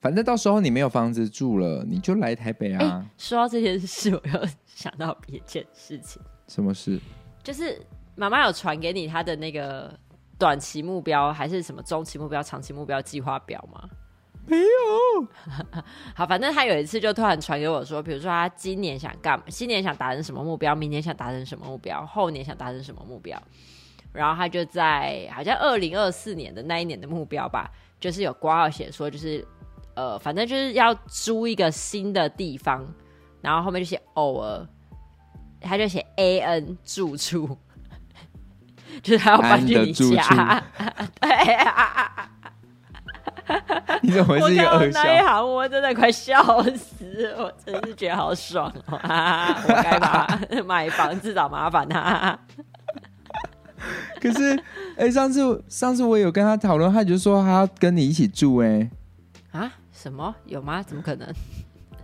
[0.00, 2.78] 反正到时候你没有房子住了，你就来台北啊。
[2.80, 6.22] 欸，说到这件事， 我又想到别件事情。
[6.48, 6.98] 什么事？
[7.44, 7.78] 就是
[8.14, 9.94] 妈妈有传给你她的那个
[10.38, 13.86] 短期目标，还是什么中期目标、长期目标计划表吗？
[14.48, 15.26] 没有，
[16.14, 23.40] 好，反正他有一次就突然传给我说，比如说他今年想干嘛，今年想达成什么目标，明年想达成什么目标，后年想达成什么目标，
[24.12, 27.68] 然后他就在好像二零二四年的那一年的目标吧，
[27.98, 29.44] 就是有挂号写说，就是
[29.94, 32.86] 呃，反正就是要租一个新的地方，
[33.40, 34.64] 然后后面就写偶尔，
[35.60, 37.58] 他就写 A N 住处，
[39.02, 40.62] 就是他要搬去你家，
[41.20, 42.30] 对啊。
[44.02, 45.02] 你怎么会是一个二笑？
[45.02, 46.42] 那一行我真的快笑
[46.74, 49.56] 死，我真是觉得好爽啊！
[49.68, 50.26] 我该把
[50.66, 52.38] 买房子找麻烦他。
[54.20, 54.56] 可是，
[54.96, 58.90] 哎、欸，上次上次我有跟他讨论，他就说他要跟你一起住、欸。
[59.52, 59.72] 哎，啊？
[59.92, 60.34] 什么？
[60.46, 60.82] 有吗？
[60.82, 61.28] 怎么可能？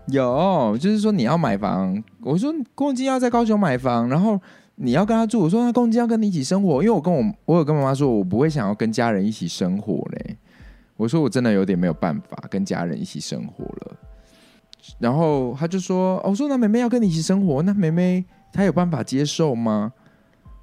[0.06, 2.02] 有，就是说你要买房。
[2.20, 4.40] 我说公鸡要在高雄买房，然后
[4.76, 5.40] 你要跟他住。
[5.40, 10.36] 我说那公鸡要跟你一起生活，因为我跟我我有跟妈妈说，我不会想要跟家人一起生活嘞。
[11.02, 13.96] 我说我真的有点没有办法跟家人一起生活了，
[15.00, 19.92] 然后他就说：“哦我说那妹妹要跟你一起生活，那妹妹她有办法接受吗？”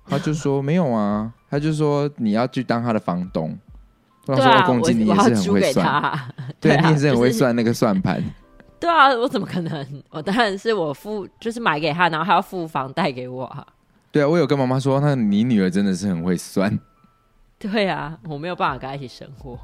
[0.08, 3.58] 他就说：“没有啊。”他就说：“你要去当他的房东。”
[4.26, 6.20] 他说：“我公鸡你也是很会算，
[6.60, 8.24] 对，你也是很会算那个算盘。
[8.80, 10.04] ”对啊，我怎么可能？
[10.10, 13.68] 我当然是我付，就是买给他，然后他要付房贷给我啊。
[14.10, 16.80] 对啊，我有跟妈妈说，那你女儿真的是很会算。
[17.58, 19.60] 对啊，我没有办法跟她一起生活。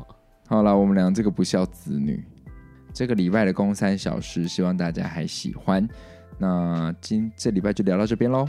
[0.47, 2.23] 好了，我们俩这个不孝子女，
[2.93, 5.87] 这个礼拜的公三小时，希望大家还喜欢。
[6.37, 8.47] 那今这礼拜就聊到这边喽，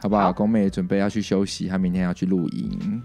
[0.00, 0.32] 好不好？
[0.32, 3.02] 公妹准备要去休息，她明天要去露营。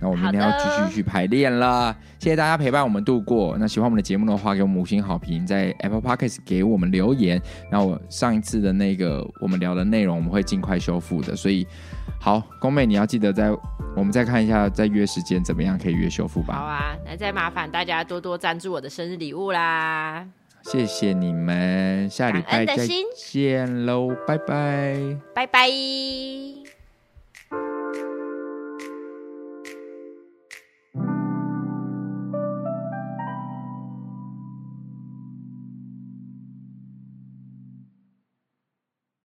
[0.00, 3.56] 那我明天要继续去排练了，谢谢大家陪伴我们度过。
[3.58, 7.40] 那喜欢我们的节目的话，给我们五星好评，在 Apple Podcast 给我们留言。
[7.70, 11.34] 然后我上一次的那个我们聊的内容，我们会尽快修复的。
[11.34, 11.66] 所以，
[12.20, 13.50] 好，宫妹你要记得在
[13.96, 16.54] 我们再看一下，再约时间怎么样可以约修复吧。
[16.54, 20.26] 好啊，那再麻烦大家多多赞助我的生日礼物啦。
[20.62, 22.86] 谢谢你们，下礼拜再
[23.16, 24.96] 见喽，拜拜，
[25.34, 26.57] 拜拜。
[30.94, 31.27] Thank you.